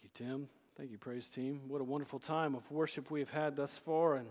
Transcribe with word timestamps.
Thank 0.00 0.20
you, 0.20 0.26
Tim. 0.26 0.48
Thank 0.76 0.92
you, 0.92 0.98
praise 0.98 1.28
team. 1.28 1.62
What 1.66 1.80
a 1.80 1.84
wonderful 1.84 2.20
time 2.20 2.54
of 2.54 2.70
worship 2.70 3.10
we 3.10 3.18
have 3.18 3.30
had 3.30 3.56
thus 3.56 3.76
far, 3.76 4.14
and 4.14 4.28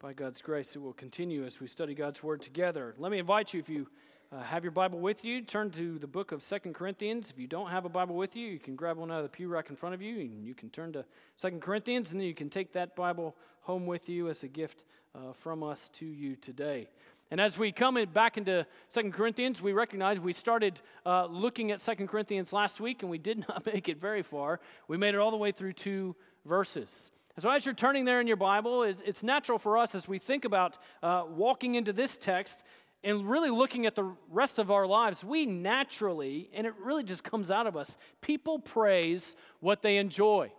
by 0.00 0.12
God's 0.12 0.42
grace, 0.42 0.74
it 0.74 0.80
will 0.80 0.92
continue 0.92 1.44
as 1.44 1.60
we 1.60 1.68
study 1.68 1.94
God's 1.94 2.20
Word 2.20 2.42
together. 2.42 2.92
Let 2.98 3.12
me 3.12 3.18
invite 3.20 3.54
you, 3.54 3.60
if 3.60 3.68
you 3.68 3.86
uh, 4.32 4.40
have 4.40 4.64
your 4.64 4.72
Bible 4.72 4.98
with 4.98 5.24
you, 5.24 5.40
turn 5.40 5.70
to 5.72 6.00
the 6.00 6.08
book 6.08 6.32
of 6.32 6.42
Second 6.42 6.74
Corinthians. 6.74 7.30
If 7.30 7.38
you 7.38 7.46
don't 7.46 7.70
have 7.70 7.84
a 7.84 7.88
Bible 7.88 8.16
with 8.16 8.34
you, 8.34 8.48
you 8.48 8.58
can 8.58 8.74
grab 8.74 8.96
one 8.96 9.12
out 9.12 9.18
of 9.18 9.22
the 9.22 9.28
pew 9.28 9.46
rack 9.46 9.70
in 9.70 9.76
front 9.76 9.94
of 9.94 10.02
you, 10.02 10.18
and 10.18 10.44
you 10.44 10.54
can 10.54 10.68
turn 10.68 10.92
to 10.94 11.04
Second 11.36 11.62
Corinthians, 11.62 12.10
and 12.10 12.18
then 12.18 12.26
you 12.26 12.34
can 12.34 12.50
take 12.50 12.72
that 12.72 12.96
Bible 12.96 13.36
home 13.60 13.86
with 13.86 14.08
you 14.08 14.28
as 14.28 14.42
a 14.42 14.48
gift 14.48 14.82
uh, 15.14 15.32
from 15.32 15.62
us 15.62 15.90
to 15.90 16.06
you 16.06 16.34
today. 16.34 16.88
And 17.32 17.40
as 17.40 17.56
we 17.56 17.72
come 17.72 17.96
in 17.96 18.10
back 18.10 18.36
into 18.36 18.66
Second 18.88 19.14
Corinthians, 19.14 19.62
we 19.62 19.72
recognize 19.72 20.20
we 20.20 20.34
started 20.34 20.82
uh, 21.06 21.24
looking 21.24 21.70
at 21.70 21.80
Second 21.80 22.08
Corinthians 22.08 22.52
last 22.52 22.78
week, 22.78 23.00
and 23.00 23.10
we 23.10 23.16
did 23.16 23.38
not 23.48 23.64
make 23.64 23.88
it 23.88 23.98
very 23.98 24.20
far. 24.22 24.60
We 24.86 24.98
made 24.98 25.14
it 25.14 25.18
all 25.18 25.30
the 25.30 25.38
way 25.38 25.50
through 25.50 25.72
two 25.72 26.14
verses. 26.44 27.10
So, 27.38 27.48
as 27.48 27.64
you're 27.64 27.74
turning 27.74 28.04
there 28.04 28.20
in 28.20 28.26
your 28.26 28.36
Bible, 28.36 28.82
it's 28.82 29.22
natural 29.22 29.58
for 29.58 29.78
us 29.78 29.94
as 29.94 30.06
we 30.06 30.18
think 30.18 30.44
about 30.44 30.76
uh, 31.02 31.24
walking 31.26 31.74
into 31.74 31.94
this 31.94 32.18
text 32.18 32.64
and 33.02 33.26
really 33.26 33.48
looking 33.48 33.86
at 33.86 33.94
the 33.94 34.14
rest 34.28 34.58
of 34.58 34.70
our 34.70 34.86
lives, 34.86 35.24
we 35.24 35.46
naturally, 35.46 36.50
and 36.52 36.66
it 36.66 36.74
really 36.84 37.02
just 37.02 37.24
comes 37.24 37.50
out 37.50 37.66
of 37.66 37.78
us, 37.78 37.96
people 38.20 38.58
praise 38.58 39.36
what 39.60 39.80
they 39.80 39.96
enjoy. 39.96 40.52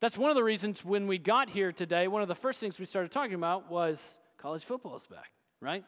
That's 0.00 0.16
one 0.16 0.30
of 0.30 0.36
the 0.36 0.42
reasons 0.42 0.86
when 0.86 1.06
we 1.06 1.18
got 1.18 1.50
here 1.50 1.70
today, 1.70 2.08
one 2.08 2.22
of 2.22 2.28
the 2.28 2.34
first 2.34 2.60
things 2.60 2.78
we 2.78 2.86
started 2.86 3.12
talking 3.12 3.34
about 3.34 3.70
was 3.70 4.18
college 4.38 4.64
football 4.64 4.96
is 4.96 5.06
back 5.06 5.32
right? 5.62 5.84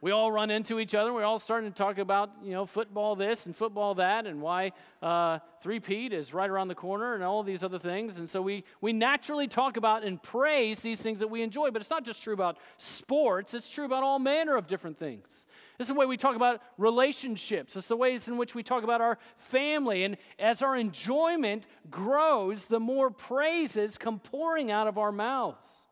We 0.00 0.10
all 0.10 0.30
run 0.30 0.50
into 0.50 0.80
each 0.80 0.94
other. 0.94 1.14
We're 1.14 1.24
all 1.24 1.38
starting 1.38 1.70
to 1.70 1.74
talk 1.74 1.96
about, 1.96 2.30
you 2.42 2.52
know, 2.52 2.66
football 2.66 3.16
this 3.16 3.46
and 3.46 3.56
football 3.56 3.94
that 3.94 4.26
and 4.26 4.42
why 4.42 4.72
uh, 5.00 5.38
3-peat 5.64 6.12
is 6.12 6.34
right 6.34 6.50
around 6.50 6.68
the 6.68 6.74
corner 6.74 7.14
and 7.14 7.24
all 7.24 7.42
these 7.42 7.64
other 7.64 7.78
things. 7.78 8.18
And 8.18 8.28
so 8.28 8.42
we, 8.42 8.64
we 8.82 8.92
naturally 8.92 9.48
talk 9.48 9.78
about 9.78 10.04
and 10.04 10.22
praise 10.22 10.80
these 10.80 11.00
things 11.00 11.20
that 11.20 11.28
we 11.28 11.40
enjoy. 11.40 11.70
But 11.70 11.80
it's 11.80 11.88
not 11.88 12.04
just 12.04 12.22
true 12.22 12.34
about 12.34 12.58
sports. 12.76 13.54
It's 13.54 13.70
true 13.70 13.86
about 13.86 14.02
all 14.02 14.18
manner 14.18 14.56
of 14.56 14.66
different 14.66 14.98
things. 14.98 15.46
It's 15.78 15.88
the 15.88 15.94
way 15.94 16.04
we 16.04 16.18
talk 16.18 16.36
about 16.36 16.60
relationships. 16.76 17.74
It's 17.74 17.88
the 17.88 17.96
ways 17.96 18.28
in 18.28 18.36
which 18.36 18.54
we 18.54 18.62
talk 18.62 18.84
about 18.84 19.00
our 19.00 19.16
family. 19.38 20.04
And 20.04 20.18
as 20.38 20.60
our 20.60 20.76
enjoyment 20.76 21.64
grows, 21.90 22.66
the 22.66 22.78
more 22.78 23.10
praises 23.10 23.96
come 23.96 24.18
pouring 24.18 24.70
out 24.70 24.86
of 24.86 24.98
our 24.98 25.12
mouths. 25.12 25.83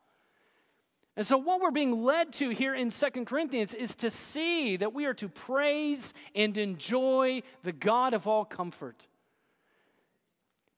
And 1.16 1.26
so, 1.26 1.36
what 1.36 1.60
we're 1.60 1.70
being 1.70 2.04
led 2.04 2.32
to 2.34 2.48
here 2.48 2.74
in 2.74 2.90
Second 2.90 3.26
Corinthians 3.26 3.74
is 3.74 3.94
to 3.96 4.08
see 4.08 4.76
that 4.76 4.94
we 4.94 5.04
are 5.04 5.14
to 5.14 5.28
praise 5.28 6.14
and 6.34 6.56
enjoy 6.56 7.42
the 7.62 7.72
God 7.72 8.14
of 8.14 8.26
all 8.26 8.44
comfort. 8.44 9.06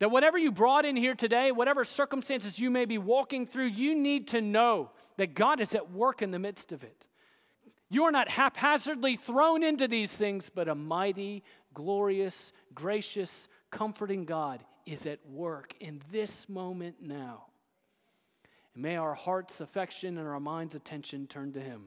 That 0.00 0.10
whatever 0.10 0.36
you 0.36 0.50
brought 0.50 0.84
in 0.84 0.96
here 0.96 1.14
today, 1.14 1.52
whatever 1.52 1.84
circumstances 1.84 2.58
you 2.58 2.68
may 2.68 2.84
be 2.84 2.98
walking 2.98 3.46
through, 3.46 3.66
you 3.66 3.94
need 3.94 4.28
to 4.28 4.40
know 4.40 4.90
that 5.18 5.34
God 5.34 5.60
is 5.60 5.74
at 5.74 5.92
work 5.92 6.20
in 6.20 6.32
the 6.32 6.40
midst 6.40 6.72
of 6.72 6.82
it. 6.82 7.06
You 7.88 8.02
are 8.04 8.10
not 8.10 8.28
haphazardly 8.28 9.16
thrown 9.16 9.62
into 9.62 9.86
these 9.86 10.12
things, 10.12 10.50
but 10.52 10.68
a 10.68 10.74
mighty, 10.74 11.44
glorious, 11.74 12.52
gracious, 12.74 13.48
comforting 13.70 14.24
God 14.24 14.64
is 14.84 15.06
at 15.06 15.20
work 15.28 15.74
in 15.78 16.02
this 16.10 16.48
moment 16.48 16.96
now. 17.00 17.46
And 18.74 18.82
may 18.82 18.96
our 18.96 19.14
heart's 19.14 19.60
affection 19.60 20.18
and 20.18 20.26
our 20.26 20.40
mind's 20.40 20.74
attention 20.74 21.26
turn 21.26 21.52
to 21.52 21.60
him. 21.60 21.82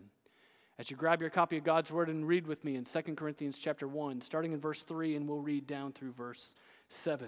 As 0.79 0.91
you 0.91 0.97
grab 0.97 1.21
your 1.21 1.29
copy 1.31 1.57
of 1.57 1.63
God's 1.63 1.91
word 1.91 2.07
and 2.07 2.27
read 2.27 2.45
with 2.45 2.63
me 2.63 2.75
in 2.75 2.85
2 2.85 3.01
Corinthians 3.15 3.57
chapter 3.57 3.87
1, 3.87 4.21
starting 4.21 4.51
in 4.51 4.59
verse 4.59 4.83
3, 4.83 5.15
and 5.15 5.27
we'll 5.27 5.41
read 5.41 5.65
down 5.65 5.91
through 5.91 6.11
verse 6.11 6.55
7. 6.89 7.27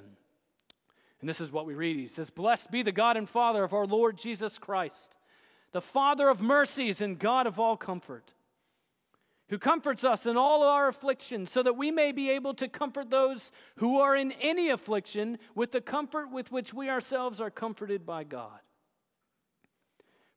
And 1.20 1.28
this 1.30 1.42
is 1.42 1.52
what 1.52 1.66
we 1.66 1.74
read. 1.74 1.98
He 1.98 2.08
says, 2.08 2.30
Blessed 2.30 2.72
be 2.72 2.84
the 2.84 2.92
God 2.92 3.18
and 3.18 3.28
Father 3.28 3.64
of 3.64 3.74
our 3.74 3.88
Lord 3.88 4.18
Jesus 4.18 4.60
Christ, 4.60 5.18
the 5.72 5.82
Father 5.82 6.30
of 6.30 6.42
mercies 6.42 7.02
and 7.02 7.18
God 7.18 7.48
of 7.48 7.60
all 7.60 7.76
comfort, 7.76 8.34
who 9.50 9.58
comforts 9.58 10.04
us 10.04 10.28
in 10.28 10.38
all 10.38 10.62
our 10.62 10.88
afflictions, 10.88 11.52
so 11.52 11.64
that 11.64 11.76
we 11.76 11.90
may 11.90 12.12
be 12.12 12.30
able 12.30 12.54
to 12.54 12.68
comfort 12.68 13.10
those 13.10 13.52
who 13.78 14.00
are 14.00 14.16
in 14.16 14.32
any 14.34 14.70
affliction 14.70 15.40
with 15.56 15.72
the 15.72 15.82
comfort 15.82 16.32
with 16.32 16.52
which 16.52 16.72
we 16.72 16.88
ourselves 16.88 17.42
are 17.42 17.50
comforted 17.50 18.06
by 18.06 18.24
God. 18.24 18.60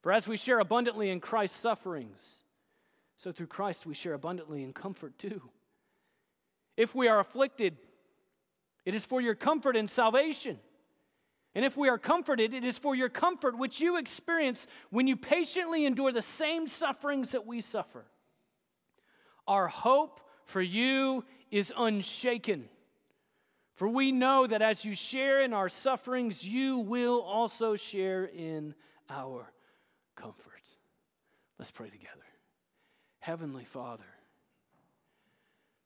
For 0.02 0.12
as 0.12 0.26
we 0.26 0.36
share 0.36 0.58
abundantly 0.58 1.10
in 1.10 1.20
Christ's 1.20 1.58
sufferings, 1.58 2.42
so 3.16 3.30
through 3.30 3.46
Christ 3.46 3.86
we 3.86 3.94
share 3.94 4.14
abundantly 4.14 4.64
in 4.64 4.72
comfort 4.72 5.16
too. 5.16 5.42
If 6.76 6.94
we 6.94 7.06
are 7.06 7.20
afflicted, 7.20 7.76
it 8.84 8.94
is 8.94 9.06
for 9.06 9.20
your 9.20 9.36
comfort 9.36 9.76
and 9.76 9.88
salvation. 9.88 10.58
And 11.54 11.64
if 11.64 11.76
we 11.76 11.88
are 11.88 11.98
comforted, 11.98 12.52
it 12.52 12.64
is 12.64 12.78
for 12.78 12.96
your 12.96 13.10
comfort 13.10 13.56
which 13.56 13.80
you 13.80 13.96
experience 13.96 14.66
when 14.90 15.06
you 15.06 15.16
patiently 15.16 15.84
endure 15.84 16.10
the 16.10 16.22
same 16.22 16.66
sufferings 16.66 17.32
that 17.32 17.46
we 17.46 17.60
suffer. 17.60 18.06
Our 19.46 19.68
hope 19.68 20.20
for 20.44 20.62
you 20.62 21.24
is 21.50 21.72
unshaken. 21.76 22.68
For 23.74 23.86
we 23.86 24.10
know 24.12 24.46
that 24.46 24.62
as 24.62 24.84
you 24.84 24.94
share 24.94 25.42
in 25.42 25.52
our 25.52 25.68
sufferings, 25.68 26.44
you 26.44 26.78
will 26.78 27.20
also 27.20 27.76
share 27.76 28.24
in 28.24 28.74
our 29.08 29.52
comfort. 30.22 30.62
Let's 31.58 31.72
pray 31.72 31.90
together. 31.90 32.22
Heavenly 33.18 33.64
Father, 33.64 34.04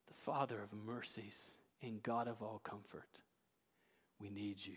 the 0.07 0.13
Father 0.13 0.61
of 0.61 0.71
mercies 0.85 1.55
and 1.81 2.03
God 2.03 2.27
of 2.27 2.43
all 2.43 2.61
comfort, 2.63 3.09
we 4.19 4.29
need 4.29 4.63
you. 4.63 4.75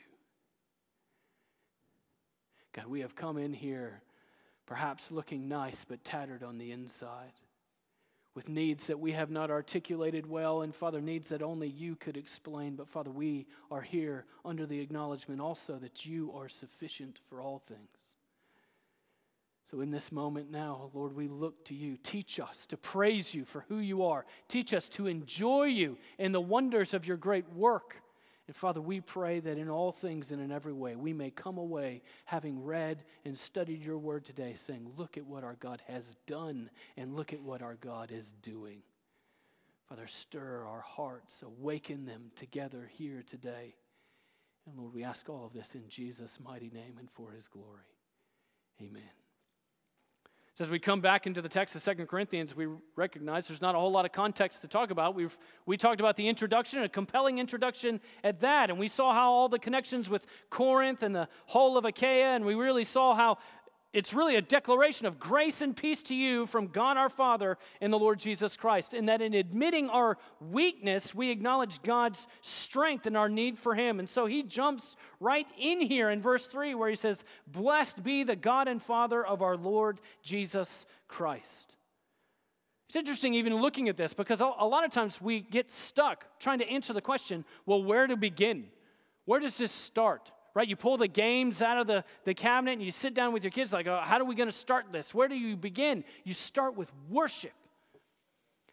God, 2.72 2.86
we 2.86 3.00
have 3.00 3.14
come 3.14 3.36
in 3.36 3.52
here 3.52 4.02
perhaps 4.64 5.10
looking 5.10 5.48
nice 5.48 5.84
but 5.84 6.04
tattered 6.04 6.42
on 6.42 6.56
the 6.56 6.70
inside, 6.70 7.32
with 8.34 8.48
needs 8.48 8.86
that 8.86 9.00
we 9.00 9.12
have 9.12 9.30
not 9.30 9.50
articulated 9.50 10.24
well, 10.26 10.62
and 10.62 10.74
Father, 10.74 11.00
needs 11.00 11.30
that 11.30 11.42
only 11.42 11.68
you 11.68 11.96
could 11.96 12.16
explain. 12.16 12.76
But 12.76 12.88
Father, 12.88 13.10
we 13.10 13.46
are 13.70 13.82
here 13.82 14.24
under 14.44 14.64
the 14.64 14.80
acknowledgement 14.80 15.40
also 15.40 15.74
that 15.78 16.06
you 16.06 16.32
are 16.34 16.48
sufficient 16.48 17.18
for 17.28 17.42
all 17.42 17.58
things. 17.58 17.99
So, 19.70 19.82
in 19.82 19.92
this 19.92 20.10
moment 20.10 20.50
now, 20.50 20.90
Lord, 20.94 21.14
we 21.14 21.28
look 21.28 21.64
to 21.66 21.76
you. 21.76 21.96
Teach 21.96 22.40
us 22.40 22.66
to 22.66 22.76
praise 22.76 23.32
you 23.32 23.44
for 23.44 23.64
who 23.68 23.78
you 23.78 24.02
are. 24.02 24.26
Teach 24.48 24.74
us 24.74 24.88
to 24.90 25.06
enjoy 25.06 25.66
you 25.66 25.96
in 26.18 26.32
the 26.32 26.40
wonders 26.40 26.92
of 26.92 27.06
your 27.06 27.16
great 27.16 27.48
work. 27.52 28.02
And 28.48 28.56
Father, 28.56 28.80
we 28.80 29.00
pray 29.00 29.38
that 29.38 29.58
in 29.58 29.70
all 29.70 29.92
things 29.92 30.32
and 30.32 30.42
in 30.42 30.50
every 30.50 30.72
way, 30.72 30.96
we 30.96 31.12
may 31.12 31.30
come 31.30 31.56
away 31.56 32.02
having 32.24 32.64
read 32.64 33.04
and 33.24 33.38
studied 33.38 33.80
your 33.80 33.96
word 33.96 34.24
today, 34.24 34.54
saying, 34.56 34.90
Look 34.96 35.16
at 35.16 35.24
what 35.24 35.44
our 35.44 35.54
God 35.60 35.80
has 35.86 36.16
done, 36.26 36.68
and 36.96 37.14
look 37.14 37.32
at 37.32 37.40
what 37.40 37.62
our 37.62 37.76
God 37.76 38.10
is 38.10 38.32
doing. 38.42 38.82
Father, 39.88 40.08
stir 40.08 40.64
our 40.66 40.80
hearts, 40.80 41.42
awaken 41.42 42.06
them 42.06 42.32
together 42.34 42.90
here 42.92 43.22
today. 43.24 43.76
And 44.66 44.76
Lord, 44.76 44.94
we 44.94 45.04
ask 45.04 45.28
all 45.28 45.46
of 45.46 45.52
this 45.52 45.76
in 45.76 45.88
Jesus' 45.88 46.40
mighty 46.44 46.70
name 46.70 46.96
and 46.98 47.08
for 47.08 47.30
his 47.30 47.46
glory. 47.46 47.86
Amen. 48.82 49.19
So 50.54 50.64
as 50.64 50.70
we 50.70 50.80
come 50.80 51.00
back 51.00 51.28
into 51.28 51.40
the 51.40 51.48
text 51.48 51.76
of 51.76 51.82
Second 51.82 52.08
Corinthians, 52.08 52.56
we 52.56 52.66
recognize 52.96 53.46
there's 53.46 53.62
not 53.62 53.76
a 53.76 53.78
whole 53.78 53.92
lot 53.92 54.04
of 54.04 54.10
context 54.10 54.62
to 54.62 54.68
talk 54.68 54.90
about. 54.90 55.14
We've 55.14 55.38
we 55.64 55.76
talked 55.76 56.00
about 56.00 56.16
the 56.16 56.28
introduction, 56.28 56.82
a 56.82 56.88
compelling 56.88 57.38
introduction 57.38 58.00
at 58.24 58.40
that, 58.40 58.68
and 58.68 58.78
we 58.78 58.88
saw 58.88 59.14
how 59.14 59.30
all 59.30 59.48
the 59.48 59.60
connections 59.60 60.10
with 60.10 60.26
Corinth 60.50 61.04
and 61.04 61.14
the 61.14 61.28
whole 61.46 61.78
of 61.78 61.84
Achaia, 61.84 62.34
and 62.34 62.44
we 62.44 62.54
really 62.54 62.84
saw 62.84 63.14
how 63.14 63.38
it's 63.92 64.14
really 64.14 64.36
a 64.36 64.42
declaration 64.42 65.06
of 65.06 65.18
grace 65.18 65.62
and 65.62 65.76
peace 65.76 66.04
to 66.04 66.14
you 66.14 66.46
from 66.46 66.68
God 66.68 66.96
our 66.96 67.08
Father 67.08 67.58
and 67.80 67.92
the 67.92 67.98
Lord 67.98 68.20
Jesus 68.20 68.56
Christ. 68.56 68.94
And 68.94 69.08
that 69.08 69.20
in 69.20 69.34
admitting 69.34 69.88
our 69.90 70.16
weakness, 70.40 71.12
we 71.12 71.30
acknowledge 71.30 71.82
God's 71.82 72.28
strength 72.40 73.06
and 73.06 73.16
our 73.16 73.28
need 73.28 73.58
for 73.58 73.74
Him. 73.74 73.98
And 73.98 74.08
so 74.08 74.26
he 74.26 74.44
jumps 74.44 74.96
right 75.18 75.46
in 75.58 75.80
here 75.80 76.08
in 76.08 76.22
verse 76.22 76.46
3 76.46 76.74
where 76.76 76.88
he 76.88 76.94
says, 76.94 77.24
Blessed 77.48 78.04
be 78.04 78.22
the 78.22 78.36
God 78.36 78.68
and 78.68 78.80
Father 78.80 79.26
of 79.26 79.42
our 79.42 79.56
Lord 79.56 80.00
Jesus 80.22 80.86
Christ. 81.08 81.74
It's 82.88 82.96
interesting 82.96 83.34
even 83.34 83.56
looking 83.56 83.88
at 83.88 83.96
this 83.96 84.14
because 84.14 84.40
a 84.40 84.44
lot 84.44 84.84
of 84.84 84.92
times 84.92 85.20
we 85.20 85.40
get 85.40 85.70
stuck 85.70 86.26
trying 86.38 86.58
to 86.60 86.68
answer 86.68 86.92
the 86.92 87.00
question 87.00 87.44
well, 87.66 87.82
where 87.82 88.06
to 88.06 88.16
begin? 88.16 88.66
Where 89.24 89.40
does 89.40 89.58
this 89.58 89.72
start? 89.72 90.30
Right? 90.54 90.68
You 90.68 90.76
pull 90.76 90.96
the 90.96 91.08
games 91.08 91.62
out 91.62 91.78
of 91.78 91.86
the, 91.86 92.04
the 92.24 92.34
cabinet 92.34 92.72
and 92.72 92.82
you 92.82 92.90
sit 92.90 93.14
down 93.14 93.32
with 93.32 93.44
your 93.44 93.50
kids, 93.50 93.72
like, 93.72 93.86
oh, 93.86 94.00
how 94.02 94.18
are 94.18 94.24
we 94.24 94.34
going 94.34 94.48
to 94.48 94.54
start 94.54 94.86
this? 94.92 95.14
Where 95.14 95.28
do 95.28 95.36
you 95.36 95.56
begin? 95.56 96.04
You 96.24 96.34
start 96.34 96.76
with 96.76 96.90
worship. 97.08 97.52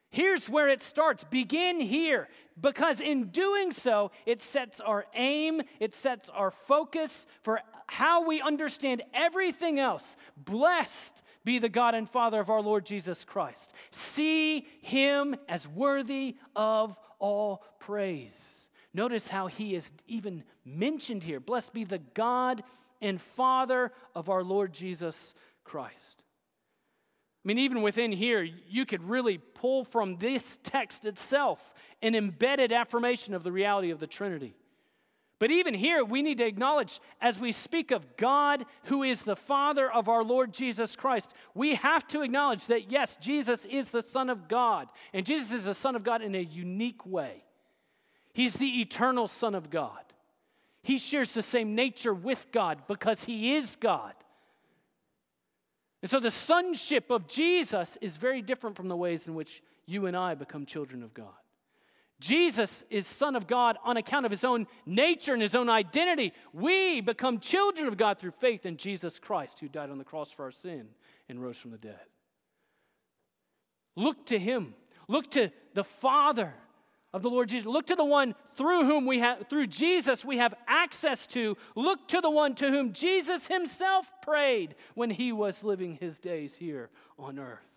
Here's 0.09 0.49
where 0.49 0.69
it 0.69 0.81
starts. 0.81 1.23
Begin 1.25 1.79
here, 1.79 2.29
because 2.59 3.01
in 3.01 3.25
doing 3.25 3.71
so, 3.71 4.11
it 4.25 4.41
sets 4.41 4.79
our 4.79 5.05
aim, 5.13 5.61
it 5.79 5.93
sets 5.93 6.29
our 6.29 6.49
focus 6.49 7.27
for 7.43 7.59
how 7.87 8.25
we 8.25 8.41
understand 8.41 9.03
everything 9.13 9.79
else. 9.79 10.15
Blessed 10.37 11.23
be 11.43 11.59
the 11.59 11.69
God 11.69 11.93
and 11.93 12.09
Father 12.09 12.39
of 12.39 12.49
our 12.49 12.61
Lord 12.61 12.85
Jesus 12.85 13.25
Christ. 13.25 13.73
See 13.91 14.65
him 14.81 15.35
as 15.47 15.67
worthy 15.67 16.37
of 16.55 16.97
all 17.19 17.63
praise 17.79 18.66
Notice 18.93 19.27
how 19.27 19.47
he 19.47 19.75
is 19.75 19.91
even 20.07 20.43
mentioned 20.65 21.23
here. 21.23 21.39
Blessed 21.39 21.73
be 21.73 21.83
the 21.83 21.99
God 21.99 22.63
and 23.01 23.21
Father 23.21 23.91
of 24.15 24.29
our 24.29 24.43
Lord 24.43 24.73
Jesus 24.73 25.35
Christ. 25.63 26.23
I 27.43 27.47
mean, 27.47 27.59
even 27.59 27.81
within 27.81 28.11
here, 28.11 28.43
you 28.43 28.85
could 28.85 29.07
really 29.07 29.37
pull 29.37 29.85
from 29.85 30.17
this 30.17 30.59
text 30.63 31.05
itself 31.05 31.73
an 32.01 32.15
embedded 32.15 32.73
affirmation 32.73 33.33
of 33.33 33.43
the 33.43 33.51
reality 33.51 33.91
of 33.91 33.99
the 33.99 34.07
Trinity. 34.07 34.55
But 35.39 35.51
even 35.51 35.73
here, 35.73 36.03
we 36.03 36.23
need 36.23 36.39
to 36.39 36.45
acknowledge 36.45 36.99
as 37.21 37.39
we 37.39 37.51
speak 37.51 37.91
of 37.91 38.17
God, 38.17 38.65
who 38.85 39.03
is 39.03 39.21
the 39.21 39.35
Father 39.35 39.89
of 39.89 40.09
our 40.09 40.23
Lord 40.23 40.51
Jesus 40.51 40.95
Christ, 40.95 41.35
we 41.53 41.75
have 41.75 42.07
to 42.07 42.21
acknowledge 42.21 42.65
that 42.65 42.91
yes, 42.91 43.17
Jesus 43.17 43.63
is 43.65 43.91
the 43.91 44.01
Son 44.01 44.29
of 44.29 44.47
God. 44.47 44.87
And 45.13 45.25
Jesus 45.25 45.51
is 45.51 45.65
the 45.65 45.75
Son 45.75 45.95
of 45.95 46.03
God 46.03 46.23
in 46.23 46.33
a 46.33 46.41
unique 46.41 47.05
way. 47.05 47.43
He's 48.37 48.53
the 48.53 48.81
eternal 48.81 49.27
Son 49.27 49.55
of 49.55 49.71
God. 49.71 50.03
He 50.83 50.99
shares 50.99 51.33
the 51.33 51.41
same 51.41 51.73
nature 51.73 52.13
with 52.13 52.51
God 52.51 52.83
because 52.87 53.23
He 53.23 53.55
is 53.55 53.75
God. 53.75 54.13
And 56.03 56.11
so 56.11 56.19
the 56.19 56.29
sonship 56.29 57.09
of 57.09 57.27
Jesus 57.27 57.97
is 57.99 58.17
very 58.17 58.43
different 58.43 58.75
from 58.75 58.89
the 58.89 58.95
ways 58.95 59.27
in 59.27 59.33
which 59.33 59.63
you 59.87 60.05
and 60.05 60.15
I 60.15 60.35
become 60.35 60.67
children 60.67 61.01
of 61.01 61.15
God. 61.15 61.33
Jesus 62.19 62.83
is 62.91 63.07
Son 63.07 63.35
of 63.35 63.47
God 63.47 63.75
on 63.83 63.97
account 63.97 64.27
of 64.27 64.31
his 64.31 64.43
own 64.43 64.67
nature 64.85 65.33
and 65.33 65.41
his 65.41 65.55
own 65.55 65.67
identity. 65.67 66.31
We 66.53 67.01
become 67.01 67.39
children 67.39 67.87
of 67.87 67.97
God 67.97 68.19
through 68.19 68.33
faith 68.39 68.67
in 68.67 68.77
Jesus 68.77 69.17
Christ, 69.17 69.61
who 69.61 69.67
died 69.67 69.89
on 69.89 69.97
the 69.97 70.03
cross 70.03 70.29
for 70.29 70.43
our 70.43 70.51
sin 70.51 70.89
and 71.27 71.41
rose 71.41 71.57
from 71.57 71.71
the 71.71 71.79
dead. 71.79 72.05
Look 73.95 74.27
to 74.27 74.37
him. 74.37 74.75
Look 75.07 75.31
to 75.31 75.51
the 75.73 75.83
Father 75.83 76.53
of 77.17 77.23
the 77.23 77.29
Lord 77.29 77.49
Jesus. 77.49 77.67
Look 77.67 77.87
to 77.87 77.95
the 77.95 78.05
one 78.05 78.33
through 78.53 78.85
whom 78.85 79.05
we 79.05 79.19
have 79.19 79.47
through 79.49 79.65
Jesus 79.65 80.23
we 80.23 80.37
have 80.37 80.53
access 80.67 81.27
to. 81.27 81.57
Look 81.75 82.07
to 82.07 82.21
the 82.21 82.29
one 82.29 82.55
to 82.55 82.69
whom 82.69 82.93
Jesus 82.93 83.47
himself 83.47 84.09
prayed 84.21 84.75
when 84.95 85.09
he 85.09 85.31
was 85.31 85.63
living 85.63 85.97
his 85.99 86.19
days 86.19 86.57
here 86.57 86.89
on 87.19 87.37
earth 87.37 87.67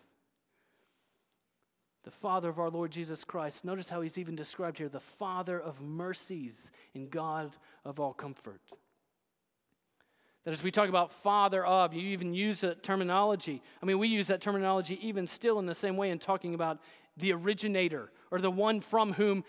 the 2.03 2.11
Father 2.11 2.49
of 2.49 2.59
our 2.59 2.71
Lord 2.71 2.91
Jesus 2.91 3.25
Christ. 3.25 3.65
Notice 3.65 3.91
how 3.91 4.01
he's 4.01 4.19
even 4.19 4.35
described 4.35 4.79
here 4.79 4.89
the 4.89 5.01
Father 5.01 5.61
of 5.61 5.81
mercies 5.81 6.73
and 6.95 7.11
God 7.11 7.53
of 7.85 8.01
all 8.01 8.15
comfort. 8.15 8.61
That 10.45 10.53
as 10.53 10.63
we 10.63 10.71
talk 10.71 10.89
about 10.89 11.13
Father 11.13 11.65
of, 11.65 11.93
you 11.93 12.01
even 12.09 12.33
use 12.33 12.63
that 12.63 12.83
terminology. 12.83 13.63
I 13.83 13.87
mean, 13.87 13.99
we 13.99 14.09
use 14.09 14.29
that 14.29 14.41
terminology 14.41 14.99
even 15.07 15.27
still 15.27 15.59
in 15.59 15.67
the 15.67 15.75
same 15.75 15.99
way 15.99 16.11
in 16.11 16.19
talking 16.19 16.55
about 16.55 16.81
the 17.21 17.33
originator 17.33 18.11
or 18.31 18.41
the 18.41 18.51
one 18.51 18.81
from 18.81 19.13
whom 19.13 19.45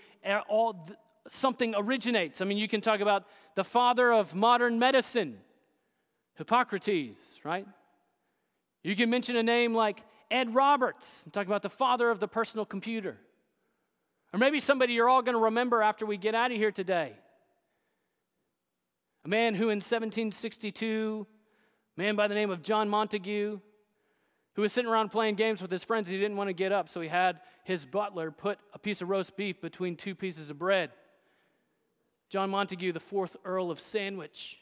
all 0.50 0.90
something 1.28 1.74
originates. 1.78 2.42
I 2.42 2.46
mean, 2.46 2.58
you 2.58 2.68
can 2.68 2.82
talk 2.82 3.00
about 3.00 3.26
the 3.56 3.64
father 3.64 4.12
of 4.12 4.36
modern 4.36 4.80
medicine, 4.80 5.38
Hippocrates, 6.36 7.40
right? 7.44 7.68
You 8.84 8.96
can 8.96 9.10
mention 9.10 9.36
a 9.36 9.44
name 9.44 9.74
like 9.74 10.04
Ed 10.32 10.56
Roberts, 10.56 11.24
I'm 11.26 11.32
talking 11.32 11.50
about 11.50 11.62
the 11.62 11.70
father 11.70 12.10
of 12.10 12.20
the 12.20 12.28
personal 12.28 12.66
computer. 12.66 13.18
Or 14.34 14.40
maybe 14.40 14.60
somebody 14.60 14.94
you're 14.94 15.10
all 15.10 15.22
going 15.22 15.36
to 15.36 15.44
remember 15.44 15.82
after 15.82 16.06
we 16.06 16.18
get 16.18 16.34
out 16.34 16.52
of 16.52 16.58
here 16.58 16.72
today. 16.72 17.14
A 19.26 19.28
man 19.28 19.56
who 19.56 19.64
in 19.64 19.78
1762, 19.78 21.28
a 21.98 22.02
man 22.02 22.16
by 22.16 22.28
the 22.28 22.34
name 22.34 22.50
of 22.50 22.64
John 22.64 22.90
Montagu, 22.90 23.60
who 24.56 24.62
was 24.62 24.74
sitting 24.74 24.90
around 24.90 25.10
playing 25.10 25.36
games 25.36 25.62
with 25.62 25.72
his 25.72 25.84
friends. 25.84 26.08
He 26.08 26.18
didn't 26.18 26.38
want 26.38 26.50
to 26.50 26.54
get 26.54 26.72
up, 26.72 26.90
so 26.90 27.02
he 27.02 27.08
had 27.08 27.40
his 27.64 27.86
butler 27.86 28.32
put 28.32 28.60
a 28.74 28.80
piece 28.80 29.02
of 29.02 29.10
roast 29.10 29.36
beef 29.38 29.62
between 29.62 29.96
two 29.96 30.16
pieces 30.16 30.50
of 30.50 30.60
bread. 30.60 30.92
John 32.30 32.50
Montagu, 32.52 32.94
the 32.94 33.00
fourth 33.00 33.38
Earl 33.44 33.72
of 33.72 33.80
Sandwich, 33.80 34.58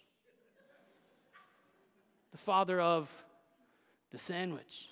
the 2.32 2.38
father 2.38 2.80
of 2.80 3.10
the 4.12 4.18
sandwich. 4.18 4.90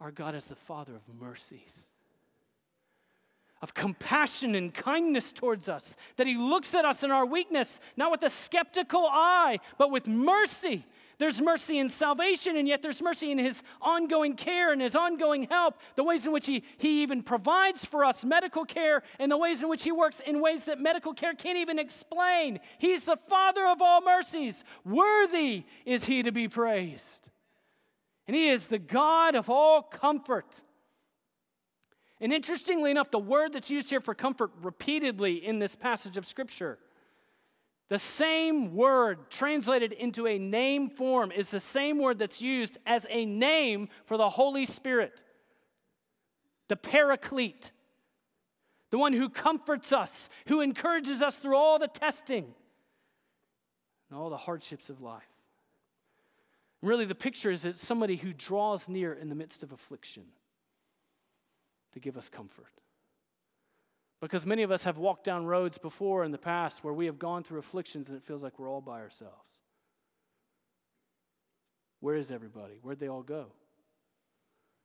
Our 0.00 0.10
God 0.12 0.34
is 0.34 0.46
the 0.46 0.54
Father 0.54 0.94
of 0.94 1.02
mercies, 1.20 1.90
of 3.62 3.74
compassion 3.74 4.54
and 4.54 4.72
kindness 4.72 5.32
towards 5.32 5.68
us, 5.68 5.96
that 6.16 6.26
He 6.26 6.36
looks 6.36 6.74
at 6.74 6.84
us 6.84 7.02
in 7.02 7.10
our 7.10 7.26
weakness, 7.26 7.80
not 7.96 8.10
with 8.10 8.22
a 8.22 8.30
skeptical 8.30 9.06
eye, 9.10 9.58
but 9.78 9.90
with 9.90 10.06
mercy. 10.06 10.84
There's 11.18 11.42
mercy 11.42 11.78
in 11.78 11.88
salvation, 11.88 12.56
and 12.56 12.68
yet 12.68 12.80
there's 12.80 13.02
mercy 13.02 13.32
in 13.32 13.38
His 13.38 13.62
ongoing 13.82 14.34
care 14.34 14.72
and 14.72 14.80
His 14.80 14.94
ongoing 14.94 15.44
help, 15.44 15.80
the 15.96 16.04
ways 16.04 16.24
in 16.24 16.32
which 16.32 16.46
He, 16.46 16.62
he 16.76 17.02
even 17.02 17.22
provides 17.22 17.84
for 17.84 18.04
us 18.04 18.24
medical 18.24 18.64
care, 18.64 19.02
and 19.18 19.30
the 19.30 19.36
ways 19.36 19.62
in 19.62 19.68
which 19.68 19.82
He 19.82 19.90
works 19.90 20.20
in 20.20 20.40
ways 20.40 20.66
that 20.66 20.80
medical 20.80 21.14
care 21.14 21.34
can't 21.34 21.58
even 21.58 21.78
explain. 21.78 22.60
He's 22.78 23.04
the 23.04 23.18
Father 23.28 23.66
of 23.66 23.82
all 23.82 24.00
mercies. 24.00 24.64
Worthy 24.84 25.64
is 25.84 26.04
He 26.04 26.22
to 26.22 26.30
be 26.30 26.46
praised 26.46 27.30
and 28.28 28.36
He 28.36 28.50
is 28.50 28.66
the 28.66 28.78
God 28.78 29.34
of 29.34 29.50
all 29.50 29.82
comfort. 29.82 30.62
And 32.20 32.32
interestingly 32.32 32.90
enough, 32.90 33.10
the 33.10 33.18
word 33.18 33.52
that's 33.52 33.70
used 33.70 33.90
here 33.90 34.00
for 34.00 34.14
comfort 34.14 34.50
repeatedly 34.60 35.44
in 35.44 35.58
this 35.58 35.76
passage 35.76 36.16
of 36.16 36.26
Scripture, 36.26 36.78
the 37.88 37.98
same 37.98 38.74
word 38.74 39.30
translated 39.30 39.92
into 39.92 40.26
a 40.26 40.38
name 40.38 40.90
form 40.90 41.32
is 41.32 41.50
the 41.50 41.60
same 41.60 41.98
word 41.98 42.18
that's 42.18 42.42
used 42.42 42.76
as 42.86 43.06
a 43.08 43.24
name 43.24 43.88
for 44.04 44.16
the 44.16 44.28
Holy 44.28 44.66
Spirit, 44.66 45.22
the 46.68 46.76
Paraclete, 46.76 47.70
the 48.90 48.98
one 48.98 49.12
who 49.12 49.28
comforts 49.28 49.92
us, 49.92 50.28
who 50.46 50.60
encourages 50.60 51.22
us 51.22 51.38
through 51.38 51.56
all 51.56 51.78
the 51.78 51.88
testing 51.88 52.52
and 54.10 54.18
all 54.18 54.28
the 54.28 54.36
hardships 54.36 54.90
of 54.90 55.00
life. 55.00 55.22
Really, 56.82 57.04
the 57.04 57.14
picture 57.14 57.50
is 57.50 57.62
that 57.62 57.76
somebody 57.76 58.16
who 58.16 58.32
draws 58.32 58.88
near 58.88 59.12
in 59.12 59.28
the 59.28 59.34
midst 59.34 59.62
of 59.62 59.72
affliction 59.72 60.24
to 61.92 62.00
give 62.00 62.16
us 62.16 62.28
comfort. 62.28 62.72
Because 64.20 64.44
many 64.44 64.62
of 64.62 64.72
us 64.72 64.84
have 64.84 64.98
walked 64.98 65.24
down 65.24 65.46
roads 65.46 65.78
before 65.78 66.24
in 66.24 66.32
the 66.32 66.38
past 66.38 66.82
where 66.82 66.94
we 66.94 67.06
have 67.06 67.18
gone 67.18 67.44
through 67.44 67.60
afflictions 67.60 68.08
and 68.08 68.16
it 68.16 68.24
feels 68.24 68.42
like 68.42 68.58
we're 68.58 68.70
all 68.70 68.80
by 68.80 69.00
ourselves. 69.00 69.52
Where 72.00 72.16
is 72.16 72.30
everybody? 72.30 72.78
Where'd 72.82 72.98
they 72.98 73.08
all 73.08 73.22
go? 73.22 73.46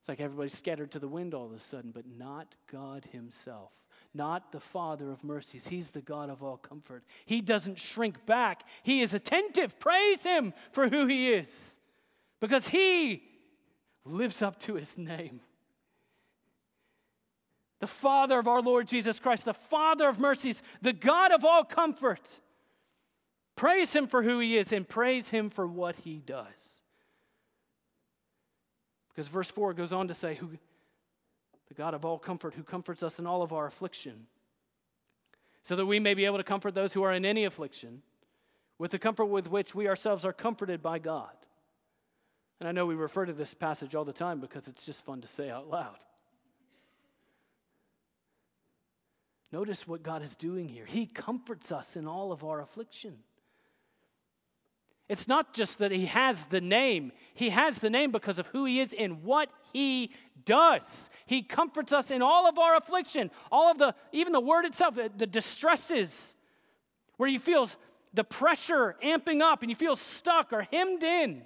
It's 0.02 0.10
like 0.10 0.20
everybody's 0.20 0.58
scattered 0.58 0.92
to 0.92 1.00
the 1.00 1.08
wind 1.08 1.34
all 1.34 1.46
of 1.46 1.54
a 1.54 1.60
sudden, 1.60 1.92
but 1.92 2.06
not 2.06 2.56
God 2.70 3.08
Himself, 3.12 3.72
not 4.14 4.52
the 4.52 4.60
Father 4.60 5.10
of 5.12 5.24
mercies. 5.24 5.68
He's 5.68 5.92
the 5.92 6.02
God 6.02 6.30
of 6.30 6.44
all 6.44 6.58
comfort. 6.58 7.04
He 7.26 7.40
doesn't 7.42 7.80
shrink 7.80 8.26
back, 8.26 8.64
He 8.84 9.02
is 9.02 9.14
attentive. 9.14 9.80
Praise 9.80 10.24
Him 10.24 10.54
for 10.72 10.90
who 10.90 11.08
He 11.08 11.32
is 11.32 11.80
because 12.44 12.68
he 12.68 13.24
lives 14.04 14.42
up 14.42 14.60
to 14.60 14.74
his 14.74 14.98
name. 14.98 15.40
The 17.84 17.88
Father 17.88 18.40
of 18.40 18.48
our 18.48 18.62
Lord 18.62 18.88
Jesus 18.88 19.20
Christ, 19.20 19.44
the 19.44 19.54
Father 19.54 20.08
of 20.08 20.18
mercies, 20.18 20.64
the 20.82 20.94
God 20.94 21.34
of 21.34 21.44
all 21.44 21.66
comfort. 21.66 22.40
Praise 23.58 23.94
him 23.94 24.08
for 24.08 24.24
who 24.24 24.40
he 24.40 24.58
is 24.58 24.72
and 24.72 24.88
praise 24.88 25.32
him 25.32 25.50
for 25.50 25.68
what 25.68 25.98
he 25.98 26.22
does. 26.26 26.82
Because 29.10 29.28
verse 29.28 29.52
4 29.52 29.74
goes 29.74 29.92
on 29.92 30.08
to 30.08 30.14
say, 30.14 30.36
who, 30.36 30.52
the 31.68 31.74
God 31.74 31.94
of 31.94 32.06
all 32.06 32.18
comfort, 32.18 32.54
who 32.54 32.64
comforts 32.64 33.04
us 33.04 33.20
in 33.20 33.28
all 33.28 33.42
of 33.42 33.52
our 33.52 33.66
affliction, 33.66 34.28
so 35.62 35.76
that 35.76 35.86
we 35.86 36.00
may 36.00 36.14
be 36.14 36.24
able 36.24 36.38
to 36.38 36.44
comfort 36.46 36.74
those 36.74 36.94
who 36.94 37.04
are 37.04 37.12
in 37.12 37.26
any 37.26 37.44
affliction 37.44 38.02
with 38.80 38.92
the 38.92 38.98
comfort 38.98 39.26
with 39.26 39.52
which 39.52 39.76
we 39.76 39.90
ourselves 39.90 40.24
are 40.24 40.32
comforted 40.32 40.82
by 40.82 41.00
God. 41.00 41.36
And 42.62 42.70
I 42.70 42.72
know 42.72 42.86
we 42.86 42.96
refer 42.96 43.26
to 43.26 43.34
this 43.34 43.54
passage 43.54 43.94
all 43.94 44.06
the 44.06 44.14
time 44.14 44.40
because 44.40 44.70
it's 44.70 44.86
just 44.86 45.04
fun 45.04 45.20
to 45.20 45.28
say 45.28 45.50
out 45.50 45.70
loud. 45.70 45.98
Notice 49.54 49.88
what 49.88 50.02
God 50.02 50.24
is 50.24 50.34
doing 50.34 50.68
here. 50.68 50.84
He 50.84 51.06
comforts 51.06 51.72
us 51.72 51.96
in 51.96 52.08
all 52.08 52.32
of 52.32 52.44
our 52.44 52.60
affliction. 52.60 53.20
It's 55.08 55.28
not 55.28 55.54
just 55.54 55.78
that 55.78 55.92
He 55.92 56.08
has 56.08 56.46
the 56.46 56.60
name, 56.60 57.12
He 57.36 57.52
has 57.52 57.78
the 57.78 57.92
name 57.92 58.12
because 58.12 58.40
of 58.40 58.48
who 58.48 58.66
He 58.66 58.80
is 58.80 58.96
and 58.98 59.24
what 59.24 59.50
He 59.72 60.10
does. 60.44 61.12
He 61.28 61.44
comforts 61.44 61.94
us 61.94 62.10
in 62.10 62.24
all 62.24 62.50
of 62.50 62.58
our 62.58 62.76
affliction, 62.76 63.30
all 63.52 63.70
of 63.70 63.78
the, 63.78 63.94
even 64.12 64.34
the 64.34 64.40
word 64.40 64.66
itself, 64.66 64.96
the 64.96 65.28
distresses, 65.28 66.36
where 67.18 67.30
you 67.30 67.40
feel 67.40 67.70
the 68.12 68.24
pressure 68.24 68.96
amping 69.04 69.42
up 69.42 69.62
and 69.62 69.70
you 69.70 69.76
feel 69.76 69.96
stuck 69.96 70.52
or 70.52 70.64
hemmed 70.72 71.04
in. 71.04 71.44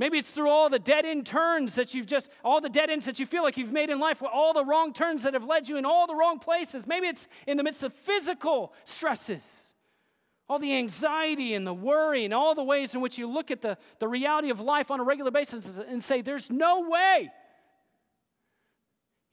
Maybe 0.00 0.16
it's 0.16 0.30
through 0.30 0.48
all 0.48 0.70
the 0.70 0.78
dead 0.78 1.04
end 1.04 1.26
turns 1.26 1.74
that 1.74 1.92
you've 1.92 2.06
just, 2.06 2.30
all 2.42 2.62
the 2.62 2.70
dead 2.70 2.88
ends 2.88 3.04
that 3.04 3.20
you 3.20 3.26
feel 3.26 3.42
like 3.42 3.58
you've 3.58 3.70
made 3.70 3.90
in 3.90 4.00
life, 4.00 4.22
all 4.22 4.54
the 4.54 4.64
wrong 4.64 4.94
turns 4.94 5.24
that 5.24 5.34
have 5.34 5.44
led 5.44 5.68
you 5.68 5.76
in 5.76 5.84
all 5.84 6.06
the 6.06 6.14
wrong 6.14 6.38
places. 6.38 6.86
Maybe 6.86 7.06
it's 7.06 7.28
in 7.46 7.58
the 7.58 7.62
midst 7.62 7.82
of 7.82 7.92
physical 7.92 8.72
stresses, 8.84 9.74
all 10.48 10.58
the 10.58 10.74
anxiety 10.74 11.52
and 11.52 11.66
the 11.66 11.74
worry, 11.74 12.24
and 12.24 12.32
all 12.32 12.54
the 12.54 12.64
ways 12.64 12.94
in 12.94 13.02
which 13.02 13.18
you 13.18 13.26
look 13.30 13.50
at 13.50 13.60
the, 13.60 13.76
the 13.98 14.08
reality 14.08 14.48
of 14.48 14.58
life 14.58 14.90
on 14.90 15.00
a 15.00 15.04
regular 15.04 15.30
basis 15.30 15.76
and 15.76 16.02
say, 16.02 16.22
There's 16.22 16.50
no 16.50 16.88
way 16.88 17.30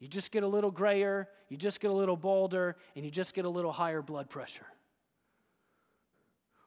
You 0.02 0.10
just 0.10 0.34
get 0.34 0.44
a 0.44 0.48
little 0.48 0.70
grayer, 0.70 1.30
you 1.48 1.56
just 1.56 1.80
get 1.80 1.92
a 1.92 1.94
little 1.94 2.18
bolder, 2.18 2.76
and 2.94 3.06
you 3.06 3.10
just 3.10 3.34
get 3.34 3.46
a 3.46 3.50
little 3.50 3.72
higher 3.72 4.02
blood 4.02 4.30
pressure. 4.30 4.68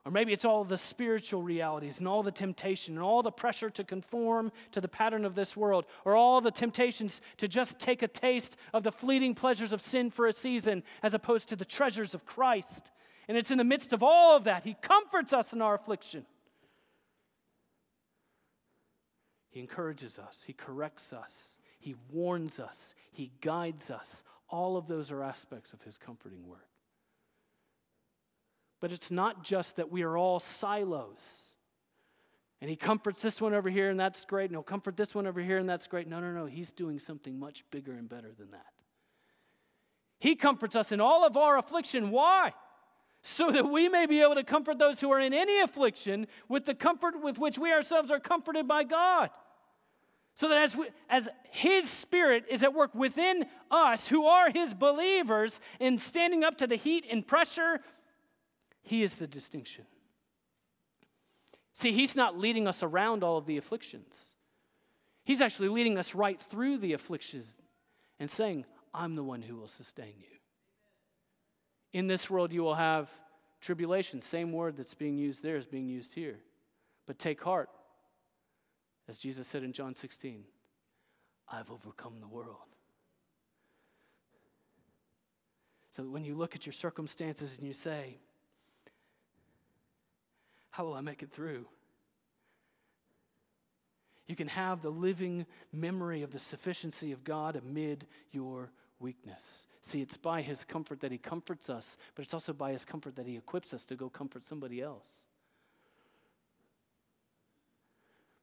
Or 0.04 0.10
maybe 0.10 0.32
it's 0.32 0.46
all 0.46 0.64
the 0.64 0.78
spiritual 0.78 1.42
realities 1.42 1.98
and 1.98 2.08
all 2.08 2.22
the 2.22 2.32
temptation 2.32 2.94
and 2.94 3.04
all 3.04 3.22
the 3.22 3.30
pressure 3.30 3.68
to 3.70 3.84
conform 3.84 4.50
to 4.72 4.80
the 4.80 4.88
pattern 4.88 5.26
of 5.26 5.34
this 5.34 5.54
world, 5.56 5.84
or 6.06 6.16
all 6.16 6.40
the 6.40 6.50
temptations 6.50 7.20
to 7.36 7.46
just 7.46 7.78
take 7.78 8.02
a 8.02 8.08
taste 8.08 8.56
of 8.72 8.82
the 8.82 8.92
fleeting 8.92 9.34
pleasures 9.34 9.74
of 9.74 9.82
sin 9.82 10.10
for 10.10 10.26
a 10.26 10.32
season 10.32 10.82
as 11.02 11.12
opposed 11.12 11.50
to 11.50 11.56
the 11.56 11.66
treasures 11.66 12.14
of 12.14 12.24
Christ. 12.24 12.92
And 13.28 13.36
it's 13.36 13.50
in 13.50 13.58
the 13.58 13.64
midst 13.64 13.92
of 13.92 14.02
all 14.02 14.34
of 14.36 14.44
that, 14.44 14.64
He 14.64 14.74
comforts 14.80 15.34
us 15.34 15.52
in 15.52 15.60
our 15.60 15.74
affliction. 15.74 16.24
He 19.50 19.60
encourages 19.60 20.18
us, 20.18 20.44
He 20.46 20.54
corrects 20.54 21.12
us, 21.12 21.58
He 21.78 21.94
warns 22.10 22.58
us, 22.58 22.94
He 23.12 23.32
guides 23.42 23.90
us. 23.90 24.24
All 24.48 24.78
of 24.78 24.88
those 24.88 25.10
are 25.10 25.22
aspects 25.22 25.74
of 25.74 25.82
His 25.82 25.98
comforting 25.98 26.48
work. 26.48 26.66
But 28.80 28.92
it's 28.92 29.10
not 29.10 29.44
just 29.44 29.76
that 29.76 29.90
we 29.90 30.02
are 30.02 30.16
all 30.16 30.40
silos. 30.40 31.50
And 32.60 32.68
he 32.68 32.76
comforts 32.76 33.22
this 33.22 33.40
one 33.40 33.54
over 33.54 33.70
here, 33.70 33.90
and 33.90 33.98
that's 33.98 34.24
great. 34.24 34.44
And 34.46 34.52
he'll 34.52 34.62
comfort 34.62 34.96
this 34.96 35.14
one 35.14 35.26
over 35.26 35.40
here, 35.40 35.58
and 35.58 35.68
that's 35.68 35.86
great. 35.86 36.08
No, 36.08 36.20
no, 36.20 36.32
no. 36.32 36.46
He's 36.46 36.70
doing 36.70 36.98
something 36.98 37.38
much 37.38 37.64
bigger 37.70 37.92
and 37.92 38.08
better 38.08 38.32
than 38.36 38.50
that. 38.50 38.66
He 40.18 40.36
comforts 40.36 40.76
us 40.76 40.92
in 40.92 41.00
all 41.00 41.24
of 41.24 41.36
our 41.36 41.56
affliction. 41.56 42.10
Why? 42.10 42.52
So 43.22 43.50
that 43.50 43.70
we 43.70 43.88
may 43.88 44.06
be 44.06 44.20
able 44.20 44.34
to 44.34 44.44
comfort 44.44 44.78
those 44.78 45.00
who 45.00 45.10
are 45.10 45.20
in 45.20 45.32
any 45.32 45.60
affliction 45.60 46.26
with 46.48 46.66
the 46.66 46.74
comfort 46.74 47.22
with 47.22 47.38
which 47.38 47.58
we 47.58 47.72
ourselves 47.72 48.10
are 48.10 48.20
comforted 48.20 48.68
by 48.68 48.84
God. 48.84 49.30
So 50.34 50.48
that 50.48 50.62
as, 50.62 50.76
we, 50.76 50.88
as 51.08 51.28
His 51.50 51.88
Spirit 51.88 52.44
is 52.48 52.62
at 52.62 52.74
work 52.74 52.94
within 52.94 53.46
us, 53.70 54.08
who 54.08 54.26
are 54.26 54.50
His 54.50 54.74
believers, 54.74 55.60
in 55.80 55.98
standing 55.98 56.44
up 56.44 56.58
to 56.58 56.66
the 56.66 56.76
heat 56.76 57.06
and 57.10 57.26
pressure 57.26 57.80
he 58.82 59.02
is 59.02 59.16
the 59.16 59.26
distinction. 59.26 59.84
See, 61.72 61.92
He's 61.92 62.16
not 62.16 62.38
leading 62.38 62.66
us 62.66 62.82
around 62.82 63.22
all 63.22 63.38
of 63.38 63.46
the 63.46 63.56
afflictions. 63.56 64.34
He's 65.24 65.40
actually 65.40 65.68
leading 65.68 65.98
us 65.98 66.14
right 66.14 66.40
through 66.40 66.78
the 66.78 66.92
afflictions 66.92 67.58
and 68.18 68.28
saying, 68.28 68.64
I'm 68.92 69.14
the 69.14 69.22
one 69.22 69.42
who 69.42 69.56
will 69.56 69.68
sustain 69.68 70.14
you. 70.18 70.26
In 71.92 72.06
this 72.06 72.28
world, 72.28 72.52
you 72.52 72.62
will 72.62 72.74
have 72.74 73.08
tribulation. 73.60 74.22
Same 74.22 74.52
word 74.52 74.76
that's 74.76 74.94
being 74.94 75.16
used 75.16 75.42
there 75.42 75.56
is 75.56 75.66
being 75.66 75.88
used 75.88 76.14
here. 76.14 76.38
But 77.06 77.18
take 77.18 77.42
heart, 77.42 77.68
as 79.08 79.18
Jesus 79.18 79.46
said 79.46 79.62
in 79.62 79.72
John 79.72 79.94
16, 79.94 80.44
I've 81.52 81.70
overcome 81.70 82.20
the 82.20 82.28
world. 82.28 82.56
So 85.90 86.04
when 86.04 86.24
you 86.24 86.34
look 86.34 86.54
at 86.54 86.66
your 86.66 86.72
circumstances 86.72 87.58
and 87.58 87.66
you 87.66 87.74
say, 87.74 88.18
how 90.70 90.84
will 90.84 90.94
I 90.94 91.00
make 91.00 91.22
it 91.22 91.30
through? 91.30 91.66
You 94.26 94.36
can 94.36 94.48
have 94.48 94.80
the 94.80 94.90
living 94.90 95.44
memory 95.72 96.22
of 96.22 96.30
the 96.30 96.38
sufficiency 96.38 97.10
of 97.10 97.24
God 97.24 97.56
amid 97.56 98.06
your 98.30 98.70
weakness. 99.00 99.66
See, 99.80 100.00
it's 100.00 100.16
by 100.16 100.42
His 100.42 100.64
comfort 100.64 101.00
that 101.00 101.10
He 101.10 101.18
comforts 101.18 101.68
us, 101.68 101.98
but 102.14 102.24
it's 102.24 102.32
also 102.32 102.52
by 102.52 102.70
His 102.70 102.84
comfort 102.84 103.16
that 103.16 103.26
He 103.26 103.36
equips 103.36 103.74
us 103.74 103.84
to 103.86 103.96
go 103.96 104.08
comfort 104.08 104.44
somebody 104.44 104.80
else. 104.80 105.24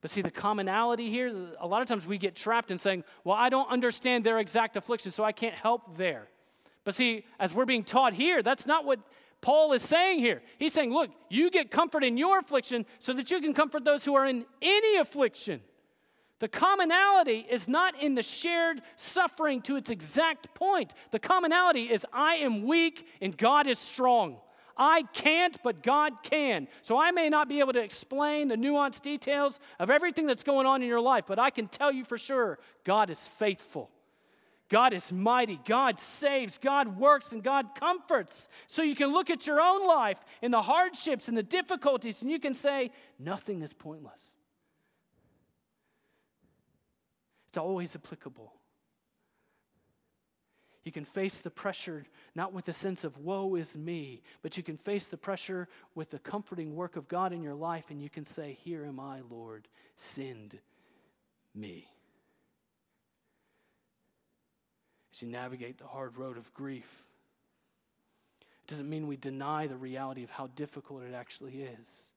But 0.01 0.11
see, 0.11 0.21
the 0.21 0.31
commonality 0.31 1.09
here, 1.09 1.33
a 1.59 1.67
lot 1.67 1.81
of 1.81 1.87
times 1.87 2.05
we 2.05 2.17
get 2.17 2.35
trapped 2.35 2.69
in 2.69 2.77
saying, 2.77 3.03
Well, 3.23 3.37
I 3.37 3.49
don't 3.49 3.69
understand 3.69 4.23
their 4.23 4.39
exact 4.39 4.75
affliction, 4.75 5.11
so 5.11 5.23
I 5.23 5.31
can't 5.31 5.55
help 5.55 5.97
there. 5.97 6.27
But 6.83 6.95
see, 6.95 7.25
as 7.39 7.53
we're 7.53 7.65
being 7.65 7.83
taught 7.83 8.13
here, 8.13 8.43
that's 8.43 8.65
not 8.65 8.85
what 8.85 8.99
Paul 9.41 9.73
is 9.73 9.81
saying 9.81 10.19
here. 10.19 10.41
He's 10.57 10.73
saying, 10.73 10.91
look, 10.91 11.11
you 11.29 11.49
get 11.51 11.71
comfort 11.71 12.03
in 12.03 12.17
your 12.17 12.39
affliction 12.39 12.85
so 12.99 13.13
that 13.13 13.29
you 13.31 13.39
can 13.39 13.53
comfort 13.53 13.85
those 13.85 14.03
who 14.03 14.15
are 14.15 14.25
in 14.25 14.45
any 14.61 14.97
affliction. 14.97 15.61
The 16.39 16.47
commonality 16.47 17.45
is 17.49 17.67
not 17.67 18.01
in 18.01 18.15
the 18.15 18.21
shared 18.21 18.81
suffering 18.95 19.61
to 19.63 19.75
its 19.75 19.89
exact 19.89 20.53
point. 20.53 20.93
The 21.11 21.19
commonality 21.19 21.85
is 21.85 22.05
I 22.13 22.35
am 22.35 22.63
weak 22.63 23.07
and 23.21 23.35
God 23.35 23.67
is 23.67 23.79
strong. 23.79 24.37
I 24.77 25.03
can't, 25.13 25.57
but 25.63 25.81
God 25.81 26.13
can. 26.21 26.67
So 26.83 26.99
I 26.99 27.09
may 27.09 27.29
not 27.29 27.49
be 27.49 27.59
able 27.59 27.73
to 27.73 27.81
explain 27.81 28.47
the 28.47 28.55
nuanced 28.55 29.01
details 29.01 29.59
of 29.79 29.89
everything 29.89 30.27
that's 30.27 30.43
going 30.43 30.67
on 30.67 30.83
in 30.83 30.87
your 30.87 31.01
life, 31.01 31.25
but 31.27 31.39
I 31.39 31.49
can 31.49 31.67
tell 31.67 31.91
you 31.91 32.05
for 32.05 32.19
sure 32.19 32.59
God 32.83 33.09
is 33.09 33.27
faithful. 33.27 33.89
God 34.69 34.93
is 34.93 35.13
mighty. 35.13 35.59
God 35.65 35.99
saves. 35.99 36.57
God 36.57 36.97
works 36.99 37.31
and 37.31 37.41
God 37.41 37.75
comforts. 37.79 38.49
So 38.67 38.83
you 38.83 38.95
can 38.95 39.13
look 39.13 39.29
at 39.29 39.47
your 39.47 39.61
own 39.61 39.87
life 39.87 40.19
and 40.41 40.53
the 40.53 40.61
hardships 40.61 41.27
and 41.27 41.37
the 41.37 41.43
difficulties 41.43 42.21
and 42.21 42.29
you 42.29 42.39
can 42.39 42.53
say, 42.53 42.91
nothing 43.17 43.61
is 43.61 43.73
pointless. 43.73 44.35
It's 47.47 47.57
always 47.57 47.95
applicable. 47.95 48.53
You 50.83 50.91
can 50.91 51.05
face 51.05 51.39
the 51.39 51.49
pressure 51.49 52.05
not 52.33 52.53
with 52.53 52.67
a 52.69 52.73
sense 52.73 53.03
of 53.03 53.17
woe 53.17 53.55
is 53.55 53.77
me, 53.77 54.21
but 54.41 54.55
you 54.55 54.63
can 54.63 54.77
face 54.77 55.07
the 55.07 55.17
pressure 55.17 55.67
with 55.95 56.11
the 56.11 56.19
comforting 56.19 56.75
work 56.75 56.95
of 56.95 57.07
God 57.07 57.33
in 57.33 57.41
your 57.41 57.55
life 57.55 57.85
and 57.89 58.01
you 58.01 58.09
can 58.09 58.25
say, 58.25 58.57
Here 58.63 58.85
am 58.85 58.99
I, 58.99 59.21
Lord, 59.29 59.67
send 59.95 60.59
me. 61.55 61.87
As 65.17 65.21
you 65.23 65.27
navigate 65.27 65.79
the 65.79 65.87
hard 65.87 66.15
road 66.15 66.37
of 66.37 66.53
grief. 66.53 67.05
It 68.41 68.69
doesn't 68.69 68.89
mean 68.89 69.07
we 69.07 69.17
deny 69.17 69.65
the 69.65 69.75
reality 69.75 70.23
of 70.23 70.29
how 70.29 70.47
difficult 70.47 71.01
it 71.03 71.13
actually 71.13 71.63
is. 71.63 72.11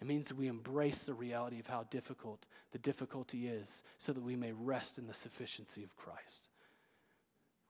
It 0.00 0.08
means 0.08 0.34
we 0.34 0.48
embrace 0.48 1.04
the 1.04 1.14
reality 1.14 1.60
of 1.60 1.68
how 1.68 1.84
difficult 1.90 2.44
the 2.72 2.78
difficulty 2.78 3.46
is 3.46 3.84
so 3.98 4.12
that 4.12 4.24
we 4.24 4.34
may 4.34 4.50
rest 4.50 4.98
in 4.98 5.06
the 5.06 5.14
sufficiency 5.14 5.84
of 5.84 5.96
Christ. 5.96 6.48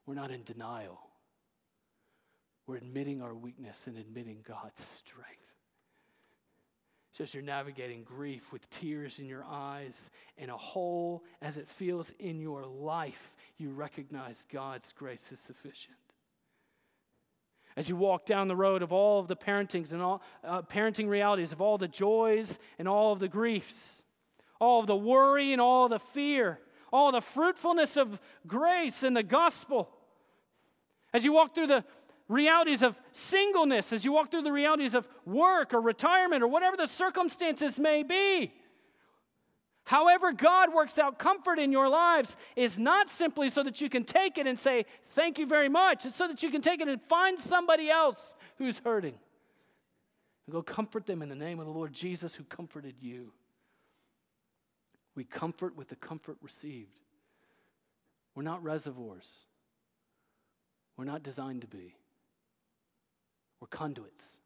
We're 0.06 0.14
not 0.14 0.30
in 0.30 0.42
denial. 0.42 1.00
We're 2.66 2.76
admitting 2.76 3.20
our 3.20 3.34
weakness 3.34 3.86
and 3.86 3.98
admitting 3.98 4.38
God's 4.48 4.82
strength. 4.82 5.42
So 7.12 7.24
as 7.24 7.34
you're 7.34 7.42
navigating 7.42 8.04
grief 8.04 8.52
with 8.52 8.70
tears 8.70 9.18
in 9.18 9.28
your 9.28 9.44
eyes 9.44 10.10
and 10.38 10.50
a 10.50 10.56
hole 10.56 11.22
as 11.42 11.58
it 11.58 11.68
feels 11.68 12.10
in 12.18 12.40
your 12.40 12.64
life, 12.64 13.36
you 13.62 13.71
recognize 13.71 14.45
God's 14.52 14.92
grace 14.92 15.31
is 15.33 15.40
sufficient. 15.40 15.97
As 17.76 17.88
you 17.88 17.97
walk 17.97 18.26
down 18.26 18.49
the 18.49 18.57
road 18.57 18.83
of 18.83 18.92
all 18.92 19.21
of 19.21 19.28
the 19.28 19.37
parentings 19.37 19.92
and 19.92 20.02
all 20.02 20.21
uh, 20.45 20.61
parenting 20.62 21.09
realities 21.09 21.52
of 21.52 21.61
all 21.62 21.78
the 21.78 21.88
joys 21.88 22.59
and 22.78 22.87
all 22.87 23.12
of 23.12 23.21
the 23.21 23.28
griefs, 23.28 24.04
all 24.61 24.81
of 24.81 24.87
the 24.87 24.97
worry 24.97 25.52
and 25.52 25.61
all 25.61 25.85
of 25.85 25.90
the 25.90 25.99
fear, 25.99 26.59
all 26.92 27.12
the 27.12 27.23
fruitfulness 27.23 27.97
of 27.97 28.21
grace 28.47 29.02
and 29.02 29.16
the 29.16 29.23
gospel. 29.23 29.88
As 31.14 31.25
you 31.25 31.33
walk 31.33 31.54
through 31.54 31.69
the 31.69 31.85
realities 32.28 32.83
of 32.83 33.00
singleness, 33.12 33.92
as 33.92 34.04
you 34.04 34.12
walk 34.12 34.31
through 34.31 34.42
the 34.42 34.52
realities 34.52 34.95
of 34.95 35.09
work 35.25 35.73
or 35.73 35.81
retirement 35.81 36.42
or 36.42 36.49
whatever 36.49 36.76
the 36.76 36.87
circumstances 36.87 37.81
may 37.81 38.02
be. 38.02 38.52
However, 39.84 40.32
God 40.32 40.72
works 40.72 40.98
out 40.98 41.18
comfort 41.18 41.58
in 41.58 41.72
your 41.72 41.88
lives 41.88 42.36
is 42.54 42.78
not 42.78 43.08
simply 43.08 43.48
so 43.48 43.62
that 43.62 43.80
you 43.80 43.88
can 43.88 44.04
take 44.04 44.38
it 44.38 44.46
and 44.46 44.58
say, 44.58 44.86
Thank 45.10 45.38
you 45.38 45.46
very 45.46 45.68
much. 45.68 46.06
It's 46.06 46.16
so 46.16 46.28
that 46.28 46.42
you 46.42 46.50
can 46.50 46.60
take 46.60 46.80
it 46.80 46.88
and 46.88 47.00
find 47.02 47.38
somebody 47.38 47.90
else 47.90 48.34
who's 48.58 48.78
hurting. 48.78 49.14
And 50.46 50.52
go 50.52 50.62
comfort 50.62 51.06
them 51.06 51.22
in 51.22 51.28
the 51.28 51.34
name 51.34 51.58
of 51.58 51.66
the 51.66 51.72
Lord 51.72 51.92
Jesus 51.92 52.34
who 52.34 52.44
comforted 52.44 52.94
you. 53.00 53.32
We 55.14 55.24
comfort 55.24 55.76
with 55.76 55.88
the 55.88 55.96
comfort 55.96 56.38
received. 56.40 56.96
We're 58.34 58.42
not 58.42 58.62
reservoirs, 58.62 59.46
we're 60.96 61.04
not 61.04 61.22
designed 61.22 61.62
to 61.62 61.66
be. 61.66 61.94
We're 63.60 63.68
conduits. 63.68 64.40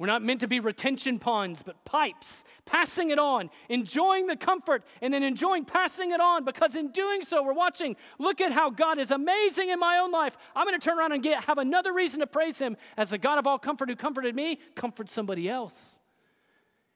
We're 0.00 0.06
not 0.06 0.22
meant 0.22 0.40
to 0.40 0.48
be 0.48 0.60
retention 0.60 1.18
ponds, 1.18 1.62
but 1.62 1.84
pipes, 1.84 2.46
passing 2.64 3.10
it 3.10 3.18
on, 3.18 3.50
enjoying 3.68 4.28
the 4.28 4.34
comfort, 4.34 4.82
and 5.02 5.12
then 5.12 5.22
enjoying 5.22 5.66
passing 5.66 6.12
it 6.12 6.22
on 6.22 6.42
because 6.42 6.74
in 6.74 6.90
doing 6.90 7.20
so, 7.20 7.42
we're 7.42 7.52
watching, 7.52 7.96
look 8.18 8.40
at 8.40 8.50
how 8.50 8.70
God 8.70 8.98
is 8.98 9.10
amazing 9.10 9.68
in 9.68 9.78
my 9.78 9.98
own 9.98 10.10
life. 10.10 10.38
I'm 10.56 10.66
going 10.66 10.80
to 10.80 10.82
turn 10.82 10.98
around 10.98 11.12
and 11.12 11.22
get, 11.22 11.44
have 11.44 11.58
another 11.58 11.92
reason 11.92 12.20
to 12.20 12.26
praise 12.26 12.58
Him 12.58 12.78
as 12.96 13.10
the 13.10 13.18
God 13.18 13.38
of 13.38 13.46
all 13.46 13.58
comfort 13.58 13.90
who 13.90 13.94
comforted 13.94 14.34
me, 14.34 14.58
comfort 14.74 15.10
somebody 15.10 15.50
else. 15.50 16.00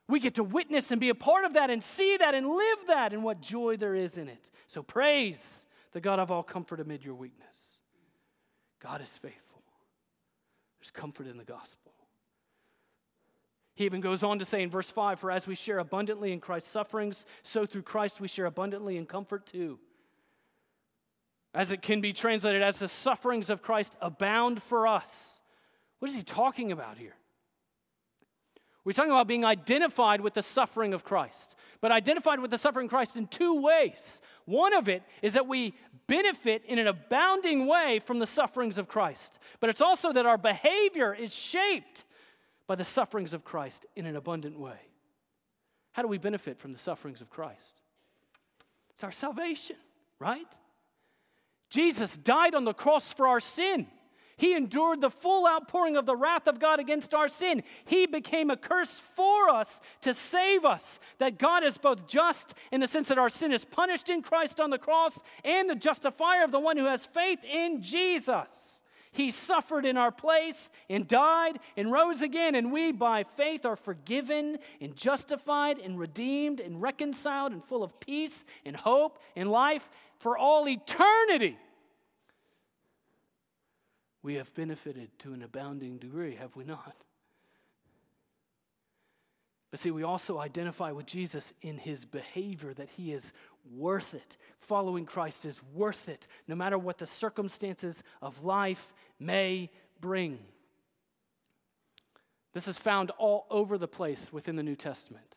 We 0.08 0.18
get 0.18 0.36
to 0.36 0.42
witness 0.42 0.90
and 0.90 0.98
be 0.98 1.10
a 1.10 1.14
part 1.14 1.44
of 1.44 1.52
that 1.52 1.68
and 1.68 1.82
see 1.82 2.16
that 2.16 2.34
and 2.34 2.48
live 2.48 2.86
that 2.86 3.12
and 3.12 3.22
what 3.22 3.42
joy 3.42 3.76
there 3.76 3.94
is 3.94 4.16
in 4.16 4.28
it. 4.28 4.50
So 4.66 4.82
praise 4.82 5.66
the 5.92 6.00
God 6.00 6.20
of 6.20 6.30
all 6.30 6.42
comfort 6.42 6.80
amid 6.80 7.04
your 7.04 7.16
weakness. 7.16 7.76
God 8.80 9.02
is 9.02 9.14
faithful. 9.18 9.62
There's 10.80 10.90
comfort 10.90 11.26
in 11.26 11.36
the 11.36 11.44
gospel. 11.44 11.93
He 13.74 13.84
even 13.84 14.00
goes 14.00 14.22
on 14.22 14.38
to 14.38 14.44
say 14.44 14.62
in 14.62 14.70
verse 14.70 14.90
5 14.90 15.18
For 15.18 15.30
as 15.30 15.46
we 15.46 15.54
share 15.54 15.78
abundantly 15.78 16.32
in 16.32 16.40
Christ's 16.40 16.70
sufferings, 16.70 17.26
so 17.42 17.66
through 17.66 17.82
Christ 17.82 18.20
we 18.20 18.28
share 18.28 18.46
abundantly 18.46 18.96
in 18.96 19.06
comfort 19.06 19.46
too. 19.46 19.78
as 21.52 21.70
it 21.70 21.82
can 21.82 22.00
be 22.00 22.12
translated 22.12 22.62
as 22.62 22.80
the 22.80 22.88
sufferings 22.88 23.48
of 23.48 23.62
Christ 23.62 23.96
abound 24.00 24.60
for 24.60 24.88
us. 24.88 25.40
What 26.00 26.10
is 26.10 26.16
he 26.16 26.22
talking 26.24 26.72
about 26.72 26.98
here? 26.98 27.14
We're 28.84 28.92
talking 28.92 29.12
about 29.12 29.28
being 29.28 29.44
identified 29.44 30.20
with 30.20 30.34
the 30.34 30.42
suffering 30.42 30.92
of 30.92 31.04
Christ, 31.04 31.56
but 31.80 31.90
identified 31.90 32.40
with 32.40 32.50
the 32.50 32.58
suffering 32.58 32.86
of 32.86 32.90
Christ 32.90 33.16
in 33.16 33.26
two 33.28 33.62
ways. 33.62 34.20
One 34.44 34.74
of 34.74 34.88
it 34.88 35.02
is 35.22 35.34
that 35.34 35.46
we 35.46 35.74
benefit 36.06 36.62
in 36.66 36.78
an 36.78 36.86
abounding 36.86 37.66
way 37.66 38.00
from 38.04 38.18
the 38.18 38.26
sufferings 38.26 38.76
of 38.76 38.88
Christ, 38.88 39.38
but 39.60 39.70
it's 39.70 39.80
also 39.80 40.12
that 40.12 40.26
our 40.26 40.36
behavior 40.36 41.14
is 41.14 41.34
shaped 41.34 42.04
by 42.66 42.74
the 42.74 42.84
sufferings 42.84 43.34
of 43.34 43.44
Christ 43.44 43.86
in 43.96 44.06
an 44.06 44.16
abundant 44.16 44.58
way. 44.58 44.78
How 45.92 46.02
do 46.02 46.08
we 46.08 46.18
benefit 46.18 46.58
from 46.58 46.72
the 46.72 46.78
sufferings 46.78 47.20
of 47.20 47.30
Christ? 47.30 47.80
It's 48.90 49.04
our 49.04 49.12
salvation, 49.12 49.76
right? 50.18 50.58
Jesus 51.70 52.16
died 52.16 52.54
on 52.54 52.64
the 52.64 52.74
cross 52.74 53.12
for 53.12 53.26
our 53.26 53.40
sin. 53.40 53.86
He 54.36 54.54
endured 54.54 55.00
the 55.00 55.10
full 55.10 55.46
outpouring 55.46 55.96
of 55.96 56.06
the 56.06 56.16
wrath 56.16 56.48
of 56.48 56.58
God 56.58 56.80
against 56.80 57.14
our 57.14 57.28
sin. 57.28 57.62
He 57.84 58.06
became 58.06 58.50
a 58.50 58.56
curse 58.56 58.98
for 58.98 59.48
us 59.48 59.80
to 60.00 60.12
save 60.12 60.64
us. 60.64 60.98
That 61.18 61.38
God 61.38 61.62
is 61.62 61.78
both 61.78 62.06
just 62.06 62.54
in 62.72 62.80
the 62.80 62.86
sense 62.86 63.08
that 63.08 63.18
our 63.18 63.28
sin 63.28 63.52
is 63.52 63.64
punished 63.64 64.10
in 64.10 64.22
Christ 64.22 64.60
on 64.60 64.70
the 64.70 64.78
cross 64.78 65.22
and 65.44 65.70
the 65.70 65.76
justifier 65.76 66.42
of 66.42 66.50
the 66.50 66.60
one 66.60 66.76
who 66.76 66.86
has 66.86 67.06
faith 67.06 67.44
in 67.44 67.80
Jesus. 67.80 68.82
He 69.14 69.30
suffered 69.30 69.86
in 69.86 69.96
our 69.96 70.10
place 70.10 70.72
and 70.90 71.06
died 71.06 71.60
and 71.76 71.92
rose 71.92 72.20
again, 72.20 72.56
and 72.56 72.72
we 72.72 72.90
by 72.90 73.22
faith 73.22 73.64
are 73.64 73.76
forgiven 73.76 74.58
and 74.80 74.96
justified 74.96 75.78
and 75.78 75.96
redeemed 75.96 76.58
and 76.58 76.82
reconciled 76.82 77.52
and 77.52 77.62
full 77.62 77.84
of 77.84 78.00
peace 78.00 78.44
and 78.64 78.74
hope 78.74 79.20
and 79.36 79.48
life 79.48 79.88
for 80.18 80.36
all 80.36 80.68
eternity. 80.68 81.56
We 84.20 84.34
have 84.34 84.52
benefited 84.52 85.16
to 85.20 85.32
an 85.32 85.44
abounding 85.44 85.98
degree, 85.98 86.34
have 86.34 86.56
we 86.56 86.64
not? 86.64 86.96
But 89.70 89.78
see, 89.78 89.92
we 89.92 90.02
also 90.02 90.38
identify 90.38 90.90
with 90.90 91.06
Jesus 91.06 91.52
in 91.62 91.78
his 91.78 92.04
behavior 92.04 92.74
that 92.74 92.88
he 92.90 93.12
is 93.12 93.32
worth 93.70 94.14
it. 94.14 94.36
Following 94.58 95.06
Christ 95.06 95.44
is 95.44 95.62
worth 95.74 96.08
it, 96.08 96.26
no 96.48 96.54
matter 96.54 96.78
what 96.78 96.98
the 96.98 97.06
circumstances 97.06 98.02
of 98.22 98.44
life 98.44 98.92
may 99.18 99.70
bring. 100.00 100.38
This 102.52 102.68
is 102.68 102.78
found 102.78 103.10
all 103.18 103.46
over 103.50 103.76
the 103.76 103.88
place 103.88 104.32
within 104.32 104.56
the 104.56 104.62
New 104.62 104.76
Testament. 104.76 105.34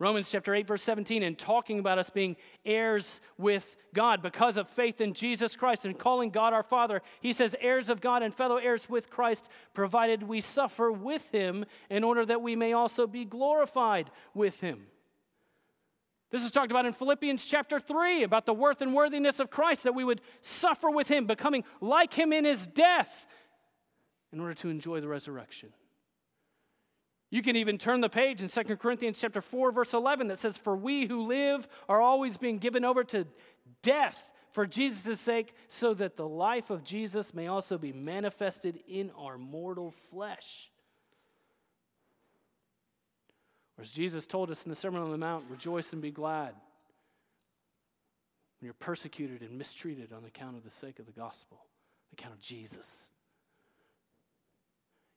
Romans 0.00 0.28
chapter 0.30 0.54
8, 0.54 0.66
verse 0.66 0.82
17, 0.82 1.22
and 1.22 1.38
talking 1.38 1.78
about 1.78 1.98
us 1.98 2.10
being 2.10 2.36
heirs 2.66 3.20
with 3.38 3.76
God 3.94 4.22
because 4.22 4.56
of 4.56 4.68
faith 4.68 5.00
in 5.00 5.14
Jesus 5.14 5.54
Christ 5.54 5.84
and 5.84 5.96
calling 5.96 6.30
God 6.30 6.52
our 6.52 6.64
Father, 6.64 7.00
he 7.20 7.32
says, 7.32 7.54
heirs 7.60 7.88
of 7.88 8.00
God 8.00 8.22
and 8.22 8.34
fellow 8.34 8.56
heirs 8.56 8.88
with 8.88 9.08
Christ, 9.08 9.48
provided 9.72 10.24
we 10.24 10.40
suffer 10.40 10.90
with 10.90 11.30
him 11.30 11.64
in 11.88 12.02
order 12.02 12.26
that 12.26 12.42
we 12.42 12.56
may 12.56 12.72
also 12.72 13.06
be 13.06 13.24
glorified 13.24 14.10
with 14.34 14.60
him. 14.60 14.86
This 16.34 16.44
is 16.44 16.50
talked 16.50 16.72
about 16.72 16.84
in 16.84 16.92
Philippians 16.92 17.44
chapter 17.44 17.78
3 17.78 18.24
about 18.24 18.44
the 18.44 18.52
worth 18.52 18.82
and 18.82 18.92
worthiness 18.92 19.38
of 19.38 19.50
Christ, 19.50 19.84
that 19.84 19.94
we 19.94 20.02
would 20.02 20.20
suffer 20.40 20.90
with 20.90 21.06
him, 21.06 21.28
becoming 21.28 21.62
like 21.80 22.12
him 22.12 22.32
in 22.32 22.44
his 22.44 22.66
death 22.66 23.28
in 24.32 24.40
order 24.40 24.54
to 24.54 24.68
enjoy 24.68 25.00
the 25.00 25.06
resurrection. 25.06 25.72
You 27.30 27.40
can 27.40 27.54
even 27.54 27.78
turn 27.78 28.00
the 28.00 28.08
page 28.08 28.42
in 28.42 28.48
2 28.48 28.76
Corinthians 28.78 29.20
chapter 29.20 29.40
4 29.40 29.70
verse 29.70 29.94
11 29.94 30.26
that 30.26 30.40
says 30.40 30.56
for 30.56 30.74
we 30.76 31.06
who 31.06 31.22
live 31.22 31.68
are 31.88 32.00
always 32.00 32.36
being 32.36 32.58
given 32.58 32.84
over 32.84 33.04
to 33.04 33.28
death 33.82 34.32
for 34.50 34.66
Jesus' 34.66 35.20
sake 35.20 35.54
so 35.68 35.94
that 35.94 36.16
the 36.16 36.26
life 36.26 36.68
of 36.68 36.82
Jesus 36.82 37.32
may 37.32 37.46
also 37.46 37.78
be 37.78 37.92
manifested 37.92 38.80
in 38.88 39.12
our 39.16 39.38
mortal 39.38 39.92
flesh. 39.92 40.68
Or 43.76 43.82
as 43.82 43.90
Jesus 43.90 44.26
told 44.26 44.50
us 44.50 44.64
in 44.64 44.70
the 44.70 44.76
Sermon 44.76 45.02
on 45.02 45.10
the 45.10 45.18
Mount, 45.18 45.44
rejoice 45.50 45.92
and 45.92 46.00
be 46.00 46.10
glad 46.10 46.54
when 48.60 48.66
you're 48.66 48.74
persecuted 48.74 49.42
and 49.42 49.58
mistreated 49.58 50.12
on 50.12 50.24
account 50.24 50.56
of 50.56 50.64
the 50.64 50.70
sake 50.70 50.98
of 50.98 51.06
the 51.06 51.12
gospel, 51.12 51.58
on 51.58 52.18
account 52.18 52.34
of 52.34 52.40
Jesus. 52.40 53.10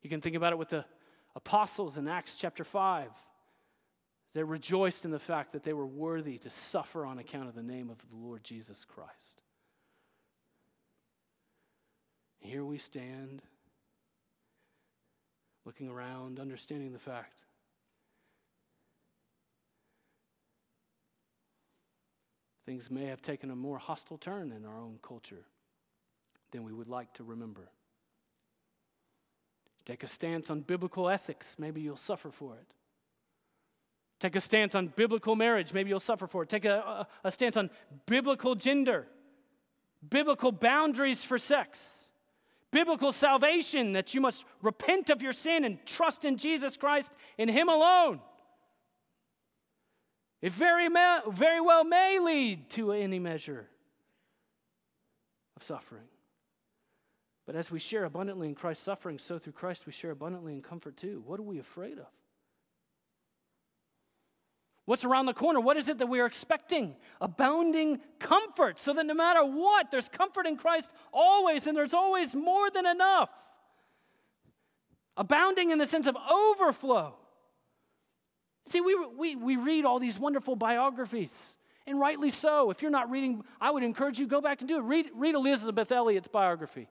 You 0.01 0.09
can 0.09 0.21
think 0.21 0.35
about 0.35 0.53
it 0.53 0.57
with 0.59 0.69
the 0.69 0.85
apostles 1.35 1.97
in 1.97 2.07
Acts 2.07 2.35
chapter 2.35 2.63
5. 2.63 3.09
They 4.33 4.43
rejoiced 4.43 5.05
in 5.05 5.11
the 5.11 5.19
fact 5.19 5.53
that 5.53 5.63
they 5.63 5.73
were 5.73 5.85
worthy 5.85 6.37
to 6.39 6.49
suffer 6.49 7.05
on 7.05 7.19
account 7.19 7.47
of 7.47 7.55
the 7.55 7.63
name 7.63 7.89
of 7.89 7.97
the 8.09 8.15
Lord 8.15 8.43
Jesus 8.43 8.85
Christ. 8.85 9.41
Here 12.39 12.63
we 12.63 12.77
stand, 12.77 13.41
looking 15.65 15.89
around, 15.89 16.39
understanding 16.39 16.91
the 16.91 16.99
fact 16.99 17.41
things 22.67 22.91
may 22.91 23.05
have 23.05 23.21
taken 23.21 23.49
a 23.49 23.55
more 23.55 23.77
hostile 23.77 24.17
turn 24.17 24.51
in 24.51 24.65
our 24.65 24.77
own 24.77 24.99
culture 25.01 25.45
than 26.51 26.65
we 26.65 26.73
would 26.73 26.89
like 26.89 27.13
to 27.13 27.23
remember. 27.23 27.69
Take 29.85 30.03
a 30.03 30.07
stance 30.07 30.49
on 30.49 30.59
biblical 30.61 31.07
ethics, 31.07 31.55
maybe 31.57 31.79
you'll 31.79 31.95
suffer 31.95 32.29
for 32.29 32.55
it. 32.55 32.67
Take 34.19 34.35
a 34.35 34.41
stance 34.41 34.75
on 34.75 34.87
biblical 34.87 35.37
marriage, 35.37 35.71
maybe 35.71 35.89
you'll 35.89 36.01
suffer 36.01 36.27
for 36.27 36.43
it. 36.43 36.49
Take 36.49 36.65
a, 36.65 36.75
a, 36.75 37.07
a 37.23 37.31
stance 37.31 37.55
on 37.55 37.69
biblical 38.05 38.53
gender, 38.53 39.07
biblical 40.07 40.51
boundaries 40.51 41.23
for 41.23 41.37
sex, 41.37 42.11
biblical 42.71 43.13
salvation 43.13 43.93
that 43.93 44.13
you 44.13 44.19
must 44.19 44.43
repent 44.61 45.09
of 45.09 45.21
your 45.21 45.31
sin 45.31 45.63
and 45.63 45.77
trust 45.85 46.25
in 46.25 46.35
Jesus 46.35 46.75
Christ 46.75 47.13
in 47.37 47.47
Him 47.47 47.69
alone. 47.69 48.19
It 50.41 50.51
very, 50.51 50.87
very 51.29 51.61
well 51.61 51.83
may 51.83 52.19
lead 52.19 52.69
to 52.71 52.91
any 52.91 53.19
measure 53.19 53.67
of 55.55 55.63
suffering. 55.63 56.07
But 57.45 57.55
as 57.55 57.71
we 57.71 57.79
share 57.79 58.03
abundantly 58.03 58.47
in 58.47 58.55
Christ's 58.55 58.83
suffering, 58.83 59.17
so 59.17 59.39
through 59.39 59.53
Christ 59.53 59.85
we 59.85 59.93
share 59.93 60.11
abundantly 60.11 60.53
in 60.53 60.61
comfort 60.61 60.97
too. 60.97 61.23
What 61.25 61.39
are 61.39 61.43
we 61.43 61.59
afraid 61.59 61.97
of? 61.97 62.07
What's 64.85 65.03
around 65.03 65.25
the 65.25 65.33
corner? 65.33 65.59
What 65.59 65.75
is 65.75 65.89
it 65.89 65.97
that 65.97 66.07
we 66.07 66.19
are 66.19 66.25
expecting? 66.25 66.95
Abounding 67.19 67.99
comfort, 68.19 68.79
so 68.79 68.93
that 68.93 69.05
no 69.05 69.13
matter 69.13 69.43
what, 69.43 69.91
there's 69.91 70.07
comfort 70.07 70.45
in 70.45 70.55
Christ 70.55 70.93
always, 71.11 71.67
and 71.67 71.75
there's 71.75 71.93
always 71.93 72.35
more 72.35 72.69
than 72.69 72.85
enough. 72.85 73.31
Abounding 75.17 75.71
in 75.71 75.77
the 75.77 75.85
sense 75.85 76.07
of 76.07 76.15
overflow. 76.15 77.15
See, 78.67 78.81
we, 78.81 78.95
we, 79.17 79.35
we 79.37 79.55
read 79.55 79.85
all 79.85 79.97
these 79.97 80.19
wonderful 80.19 80.57
biographies, 80.57 81.57
and 81.87 81.99
rightly 81.99 82.29
so. 82.29 82.69
If 82.69 82.81
you're 82.81 82.91
not 82.91 83.09
reading, 83.09 83.43
I 83.61 83.71
would 83.71 83.81
encourage 83.81 84.19
you 84.19 84.27
go 84.27 84.41
back 84.41 84.59
and 84.59 84.67
do 84.67 84.77
it. 84.77 84.83
Read, 84.83 85.05
read 85.15 85.35
Elisabeth 85.35 85.89
Elliot's 85.89 86.27
biography. 86.27 86.89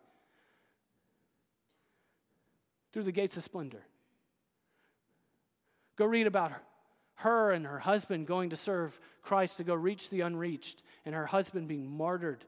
Through 2.93 3.03
the 3.03 3.13
Gates 3.13 3.37
of 3.37 3.43
Splendor. 3.43 3.83
Go 5.97 6.07
read 6.07 6.27
about 6.27 6.51
her. 6.53 6.63
Her 7.17 7.51
and 7.51 7.67
her 7.67 7.79
husband 7.79 8.27
going 8.27 8.51
to 8.51 8.57
serve 8.57 8.99
Christ 9.21 9.59
to 9.59 9.65
go 9.65 9.75
reach 9.75 10.09
the 10.09 10.23
unreached, 10.23 10.83
and 11.05 11.15
her 11.15 11.27
husband 11.27 11.69
being 11.69 11.91
martyred 11.91 12.45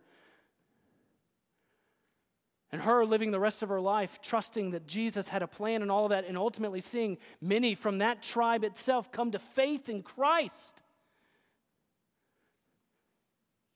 and 2.70 2.82
her 2.82 3.04
living 3.04 3.30
the 3.30 3.40
rest 3.40 3.62
of 3.62 3.68
her 3.68 3.80
life 3.80 4.20
trusting 4.22 4.72
that 4.72 4.86
Jesus 4.86 5.28
had 5.28 5.42
a 5.42 5.46
plan 5.46 5.82
and 5.82 5.90
all 5.90 6.04
of 6.04 6.10
that, 6.10 6.26
and 6.26 6.36
ultimately 6.36 6.80
seeing 6.80 7.18
many 7.40 7.74
from 7.74 7.98
that 7.98 8.22
tribe 8.22 8.64
itself 8.64 9.10
come 9.10 9.30
to 9.32 9.38
faith 9.38 9.88
in 9.88 10.02
Christ. 10.02 10.82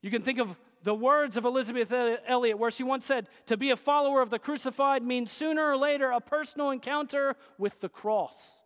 You 0.03 0.11
can 0.11 0.23
think 0.23 0.39
of 0.39 0.57
the 0.83 0.95
words 0.95 1.37
of 1.37 1.45
Elisabeth 1.45 1.93
Elliot, 2.27 2.59
where 2.59 2.71
she 2.71 2.83
once 2.83 3.07
said, 3.07 3.29
To 3.47 3.57
be 3.57 3.71
a 3.71 3.77
follower 3.77 4.21
of 4.21 4.31
the 4.31 4.39
crucified 4.39 5.03
means 5.03 5.31
sooner 5.31 5.71
or 5.71 5.77
later 5.77 6.11
a 6.11 6.21
personal 6.21 6.71
encounter 6.71 7.37
with 7.57 7.81
the 7.81 7.89
cross. 7.89 8.63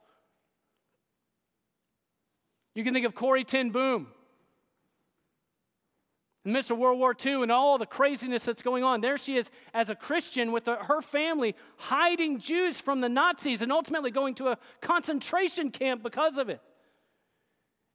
You 2.74 2.84
can 2.84 2.94
think 2.94 3.06
of 3.06 3.14
Corrie 3.14 3.44
ten 3.44 3.70
Boom, 3.70 4.08
in 6.46 6.52
the 6.52 6.58
midst 6.58 6.70
of 6.70 6.78
World 6.78 7.00
War 7.00 7.12
II 7.12 7.42
and 7.42 7.50
all 7.50 7.76
the 7.76 7.86
craziness 7.86 8.44
that's 8.44 8.62
going 8.62 8.84
on, 8.84 9.00
there 9.00 9.18
she 9.18 9.36
is 9.36 9.50
as 9.74 9.90
a 9.90 9.96
Christian 9.96 10.52
with 10.52 10.66
her 10.66 11.02
family 11.02 11.56
hiding 11.76 12.38
Jews 12.38 12.80
from 12.80 13.00
the 13.00 13.08
Nazis 13.08 13.62
and 13.62 13.72
ultimately 13.72 14.12
going 14.12 14.36
to 14.36 14.50
a 14.50 14.58
concentration 14.80 15.72
camp 15.72 16.04
because 16.04 16.38
of 16.38 16.48
it. 16.48 16.60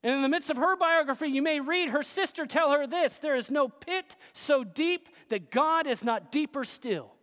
And 0.04 0.16
in 0.16 0.22
the 0.22 0.28
midst 0.28 0.50
of 0.50 0.58
her 0.58 0.76
biography, 0.76 1.28
you 1.28 1.42
may 1.42 1.62
read 1.62 1.92
her 1.92 2.04
sister 2.04 2.46
tell 2.46 2.72
her 2.72 2.86
this 2.86 3.20
there 3.20 3.38
is 3.38 3.50
no 3.50 3.70
pit 3.70 4.18
so 4.34 4.66
deep 4.66 5.08
that 5.30 5.50
God 5.50 5.88
is 5.88 6.04
not 6.04 6.30
deeper 6.30 6.66
still. 6.66 7.14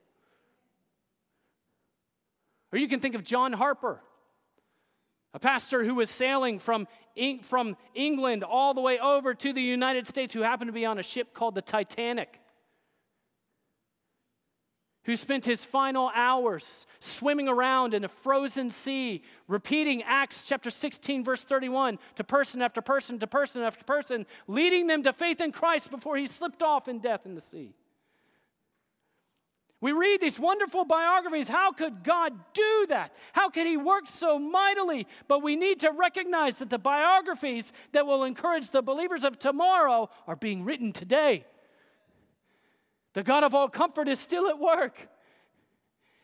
Or 2.73 2.79
you 2.79 2.89
can 2.89 3.01
think 3.01 3.15
of 3.15 3.23
John 3.23 3.53
Harper, 3.53 4.01
a 5.35 5.39
pastor 5.39 5.85
who 5.85 5.95
was 5.95 6.11
sailing 6.11 6.59
from 6.59 6.87
from 7.43 7.77
England 7.97 8.45
all 8.45 8.75
the 8.75 8.81
way 8.81 8.99
over 9.01 9.35
to 9.35 9.53
the 9.53 9.61
United 9.61 10.07
States 10.07 10.33
who 10.33 10.43
happened 10.43 10.69
to 10.69 10.73
be 10.73 10.87
on 10.87 10.99
a 10.99 11.03
ship 11.03 11.35
called 11.35 11.55
the 11.57 11.63
Titanic. 11.63 12.41
who 15.09 15.17
spent 15.17 15.47
his 15.47 15.65
final 15.65 16.11
hours 16.15 16.87
swimming 17.01 17.49
around 17.49 17.95
in 17.95 18.05
a 18.05 18.09
frozen 18.09 18.69
sea, 18.69 19.23
repeating 19.47 20.03
Acts 20.03 20.45
chapter 20.47 20.69
16, 20.69 21.25
verse 21.25 21.43
31 21.45 21.99
to 22.17 22.25
person 22.25 22.61
after 22.61 22.83
person 22.83 23.19
to 23.19 23.27
person 23.27 23.63
after 23.63 23.83
person, 23.87 24.27
leading 24.47 24.87
them 24.87 25.03
to 25.03 25.11
faith 25.15 25.41
in 25.41 25.51
Christ 25.51 25.91
before 25.91 26.19
he 26.19 26.27
slipped 26.27 26.63
off 26.63 26.89
in 26.89 26.99
death 26.99 27.25
in 27.25 27.35
the 27.35 27.41
sea. 27.41 27.73
We 29.81 29.93
read 29.93 30.21
these 30.21 30.41
wonderful 30.41 30.85
biographies. 30.85 31.47
How 31.47 31.71
could 31.71 32.03
God 32.03 32.33
do 32.53 32.87
that? 32.89 33.13
How 33.33 33.49
could 33.49 33.67
He 33.67 33.77
work 33.77 34.09
so 34.09 34.39
mightily? 34.39 35.07
But 35.29 35.43
we 35.43 35.55
need 35.55 35.81
to 35.81 35.93
recognize 35.93 36.59
that 36.59 36.69
the 36.69 36.79
biographies 36.79 37.73
that 37.93 38.05
will 38.07 38.25
encourage 38.25 38.71
the 38.71 38.83
believers 38.83 39.23
of 39.23 39.39
tomorrow 39.39 40.11
are 40.27 40.35
being 40.35 40.65
written 40.65 40.93
today. 40.93 41.45
The 43.13 43.23
God 43.23 43.45
of 43.45 43.55
all 43.55 43.69
comfort 43.69 44.09
is 44.09 44.19
still 44.19 44.49
at 44.49 44.59
work. 44.59 45.09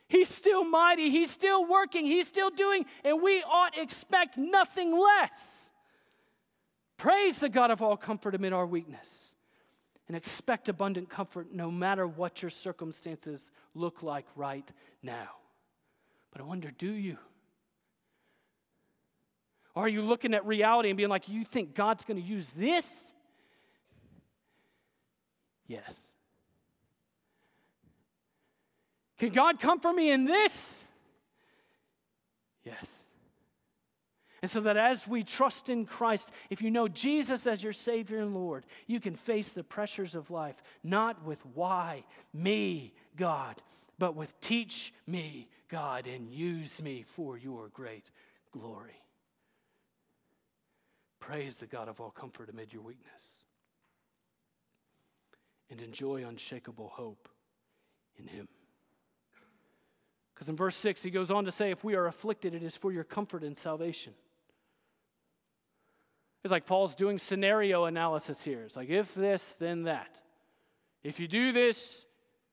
He's 0.09 0.29
still 0.29 0.65
mighty. 0.65 1.11
He's 1.11 1.31
still 1.31 1.65
working. 1.65 2.07
He's 2.07 2.27
still 2.27 2.51
doing, 2.51 2.85
and 3.05 3.23
we 3.23 3.43
ought 3.43 3.79
expect 3.79 4.37
nothing 4.37 4.99
less. 4.99 5.73
Praise 6.97 7.39
the 7.39 7.49
God 7.49 7.71
of 7.71 7.83
all 7.83 7.97
comfort 7.97 8.35
amid 8.35 8.53
our 8.53 8.67
weakness 8.67 9.34
and 10.15 10.23
expect 10.23 10.69
abundant 10.69 11.09
comfort 11.09 11.49
no 11.53 11.73
matter 11.73 12.07
what 12.07 12.41
your 12.41 12.51
circumstances 12.51 13.51
look 13.75 14.01
like 14.01 14.25
right 14.37 14.71
now. 15.03 15.31
But 16.31 16.41
I 16.41 16.45
wonder 16.45 16.71
do 16.71 16.93
you? 16.93 17.19
Or 19.75 19.87
are 19.87 19.89
you 19.89 20.03
looking 20.03 20.33
at 20.33 20.47
reality 20.47 20.89
and 20.89 20.97
being 20.97 21.09
like, 21.09 21.29
you 21.29 21.45
think 21.45 21.75
God's 21.75 22.05
going 22.05 22.23
to 22.23 22.25
use 22.25 22.49
this? 22.51 23.13
Yes. 25.67 26.15
Can 29.19 29.31
God 29.31 29.59
comfort 29.59 29.95
me 29.95 30.13
in 30.13 30.27
this? 30.27 30.87
Yes. 32.63 33.05
And 34.45 34.51
so 34.51 34.61
that 34.61 34.77
as 34.77 35.09
we 35.09 35.23
trust 35.23 35.71
in 35.71 35.87
Christ, 35.87 36.31
if 36.51 36.61
you 36.61 36.71
know 36.71 36.87
Jesus 36.87 37.47
as 37.47 37.63
your 37.63 37.73
Savior 37.73 38.19
and 38.19 38.35
Lord, 38.35 38.67
you 38.87 39.01
can 39.01 39.15
face 39.15 39.49
the 39.49 39.65
pressures 39.65 40.15
of 40.15 40.31
life 40.31 40.63
not 40.83 41.25
with 41.25 41.41
why 41.55 42.05
me, 42.35 42.93
God, 43.17 43.63
but 43.99 44.15
with 44.15 44.39
teach 44.41 44.93
me, 45.07 45.49
God, 45.71 46.07
and 46.07 46.31
use 46.31 46.83
me 46.83 47.05
for 47.07 47.39
your 47.39 47.69
great 47.69 48.11
glory. 48.53 49.01
Praise 51.21 51.57
the 51.57 51.67
God 51.67 51.89
of 51.89 51.99
all 51.99 52.11
comfort 52.11 52.51
amid 52.51 52.71
your 52.71 52.83
weakness. 52.83 53.47
And 55.71 55.81
enjoy 55.81 56.23
unshakable 56.23 56.89
hope 56.89 57.31
in 58.19 58.27
Him. 58.27 58.49
Because 60.35 60.51
in 60.51 60.57
verse 60.57 60.77
6, 60.77 61.03
he 61.03 61.11
goes 61.11 61.31
on 61.31 61.47
to 61.47 61.51
say, 61.51 61.71
If 61.71 61.83
we 61.83 61.95
are 61.95 62.07
afflicted, 62.07 62.55
it 62.55 62.63
is 62.63 62.77
for 62.77 62.93
your 62.93 63.05
comfort 63.05 63.43
and 63.43 63.57
salvation. 63.57 64.13
It's 66.45 66.53
like 66.53 66.67
Paul's 66.67 66.95
doing 66.95 67.19
scenario 67.19 67.87
analysis 67.87 68.45
here. 68.45 68.63
It's 68.63 68.77
like, 68.77 68.91
if 68.91 69.15
this, 69.15 69.55
then 69.59 69.85
that. 69.85 70.21
If 71.03 71.19
you 71.19 71.27
do 71.27 71.53
this, 71.53 72.05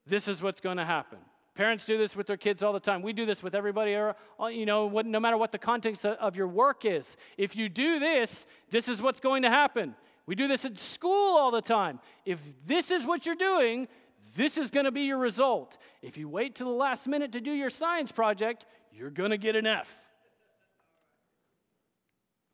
this 0.08 0.30
is 0.30 0.41
what's 0.41 0.62
going 0.62 0.77
to 0.77 0.86
happen. 0.86 1.19
Parents 1.56 1.86
do 1.86 1.97
this 1.97 2.15
with 2.15 2.25
their 2.25 2.38
kids 2.38 2.63
all 2.63 2.71
the 2.71 2.80
time. 2.80 3.01
We 3.01 3.12
do 3.12 3.25
this 3.25 3.43
with 3.43 3.54
everybody, 3.54 3.93
uh, 3.93 4.13
you 4.47 4.65
know, 4.65 4.88
no 4.88 5.19
matter 5.19 5.36
what 5.36 5.51
the 5.51 5.58
context 5.58 6.06
of 6.06 6.38
your 6.38 6.47
work 6.47 6.86
is. 6.86 7.17
If 7.38 7.58
you 7.58 7.67
do 7.67 7.99
this, 7.99 8.47
this 8.69 8.88
is 8.88 9.01
what's 9.01 9.19
going 9.19 9.41
to 9.41 9.49
happen. 9.49 9.95
We 10.25 10.36
do 10.36 10.47
this 10.47 10.63
at 10.63 10.80
school 10.80 11.36
all 11.38 11.51
the 11.51 11.62
time. 11.62 11.99
If 12.25 12.39
this 12.65 12.91
is 12.91 13.06
what 13.06 13.25
you're 13.25 13.36
doing, 13.36 13.89
this 14.38 14.58
is 14.58 14.71
going 14.71 14.86
to 14.86 14.91
be 14.91 15.01
your 15.01 15.17
result. 15.17 15.77
If 16.01 16.17
you 16.17 16.30
wait 16.30 16.56
till 16.56 16.67
the 16.67 16.73
last 16.73 17.08
minute 17.08 17.34
to 17.34 17.41
do 17.41 17.51
your 17.51 17.69
science 17.69 18.13
project, 18.13 18.65
you're 18.93 19.10
going 19.10 19.32
to 19.32 19.38
get 19.38 19.58
an 19.58 19.67
F. 19.67 19.93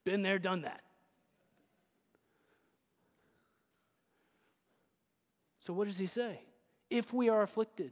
Been 0.04 0.24
there, 0.24 0.40
done 0.40 0.62
that. 0.62 0.82
So, 5.68 5.74
what 5.74 5.90
does 5.90 5.98
he 5.98 6.08
say? 6.08 6.40
If 6.90 7.12
we 7.12 7.28
are 7.28 7.42
afflicted, 7.42 7.92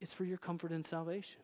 it's 0.00 0.14
for 0.14 0.24
your 0.24 0.38
comfort 0.38 0.72
and 0.72 0.82
salvation. 0.82 1.42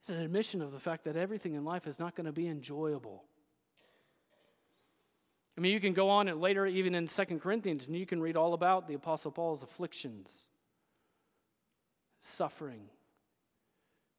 It's 0.00 0.10
an 0.10 0.20
admission 0.20 0.60
of 0.60 0.72
the 0.72 0.78
fact 0.78 1.04
that 1.04 1.16
everything 1.16 1.54
in 1.54 1.64
life 1.64 1.86
is 1.86 1.98
not 1.98 2.14
going 2.14 2.26
to 2.26 2.32
be 2.32 2.46
enjoyable. 2.46 3.24
I 5.56 5.62
mean, 5.62 5.72
you 5.72 5.80
can 5.80 5.94
go 5.94 6.10
on 6.10 6.28
and 6.28 6.42
later, 6.42 6.66
even 6.66 6.94
in 6.94 7.08
Second 7.08 7.40
Corinthians, 7.40 7.86
and 7.86 7.96
you 7.96 8.04
can 8.04 8.20
read 8.20 8.36
all 8.36 8.52
about 8.52 8.86
the 8.86 8.92
Apostle 8.92 9.30
Paul's 9.30 9.62
afflictions, 9.62 10.48
suffering, 12.20 12.90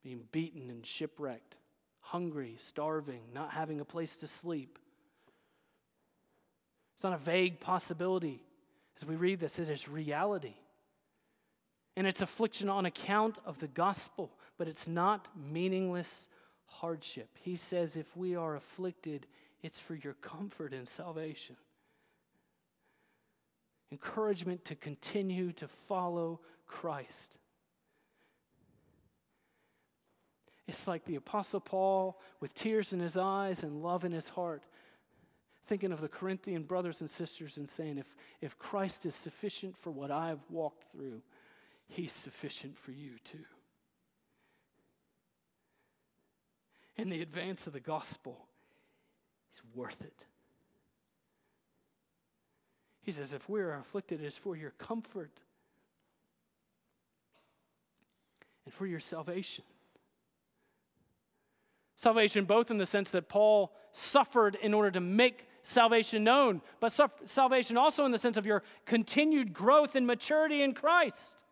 being 0.04 0.24
beaten 0.32 0.72
and 0.72 0.84
shipwrecked, 0.84 1.56
hungry, 2.00 2.56
starving, 2.58 3.22
not 3.32 3.52
having 3.52 3.80
a 3.80 3.86
place 3.86 4.16
to 4.16 4.28
sleep. 4.28 4.80
It's 6.98 7.04
not 7.04 7.14
a 7.14 7.18
vague 7.18 7.60
possibility. 7.60 8.42
As 8.96 9.06
we 9.06 9.16
read 9.16 9.40
this, 9.40 9.60
it 9.60 9.70
is 9.70 9.88
reality. 9.88 10.56
And 11.96 12.08
it's 12.08 12.24
affliction 12.24 12.70
on 12.70 12.88
account 12.88 13.38
of 13.46 13.60
the 13.60 13.68
gospel, 13.68 14.32
but 14.58 14.68
it's 14.68 14.88
not 14.88 15.30
meaningless 15.36 16.28
hardship. 16.66 17.30
He 17.40 17.56
says, 17.56 17.98
if 17.98 18.18
we 18.18 18.36
are 18.36 18.56
afflicted, 18.56 19.28
it's 19.62 19.78
for 19.78 19.94
your 19.94 20.16
comfort 20.16 20.74
and 20.74 20.90
salvation. 20.90 21.56
Encouragement 23.92 24.66
to 24.66 24.74
continue 24.74 25.52
to 25.52 25.68
follow 25.68 26.40
Christ. 26.66 27.38
It's 30.68 30.88
like 30.88 31.06
the 31.06 31.16
Apostle 31.16 31.60
Paul 31.60 32.20
with 32.40 32.56
tears 32.56 32.92
in 32.92 33.00
his 33.00 33.18
eyes 33.18 33.62
and 33.62 33.84
love 33.84 34.04
in 34.04 34.12
his 34.12 34.30
heart, 34.30 34.64
thinking 35.68 35.92
of 35.92 36.02
the 36.02 36.08
Corinthian 36.08 36.64
brothers 36.64 37.02
and 37.02 37.10
sisters 37.10 37.58
and 37.58 37.70
saying, 37.70 37.98
if, 37.98 38.16
if 38.42 38.58
Christ 38.58 39.06
is 39.06 39.14
sufficient 39.14 39.78
for 39.78 39.92
what 39.92 40.12
I 40.12 40.30
have 40.30 40.40
walked 40.50 40.92
through, 40.92 41.22
he's 41.88 42.14
sufficient 42.14 42.78
for 42.78 42.92
you 42.92 43.12
too. 43.24 43.46
In 46.96 47.10
the 47.10 47.22
advance 47.22 47.68
of 47.68 47.74
the 47.74 47.80
gospel, 47.80 48.48
He's 49.58 49.76
worth 49.76 50.02
it. 50.02 50.26
He 53.02 53.12
says, 53.12 53.34
if 53.34 53.48
we 53.48 53.62
are 53.62 53.80
afflicted, 53.80 54.22
it 54.22 54.26
is 54.26 54.38
for 54.38 54.56
your 54.56 54.72
comfort 54.72 55.32
and 58.66 58.74
for 58.74 58.86
your 58.86 59.00
salvation. 59.00 59.64
Salvation, 61.96 62.46
both 62.46 62.70
in 62.70 62.78
the 62.78 62.86
sense 62.86 63.12
that 63.12 63.30
Paul 63.30 63.74
suffered 63.92 64.56
in 64.56 64.74
order 64.74 64.92
to 64.92 65.00
make 65.00 65.48
salvation 65.68 66.24
known, 66.24 66.62
but 66.80 66.98
salvation 67.26 67.78
also 67.78 68.06
in 68.06 68.12
the 68.12 68.18
sense 68.18 68.38
of 68.38 68.46
your 68.46 68.64
continued 68.86 69.54
growth 69.54 69.96
and 69.96 70.08
maturity 70.08 70.62
in 70.62 70.74
Christ. 70.74 71.44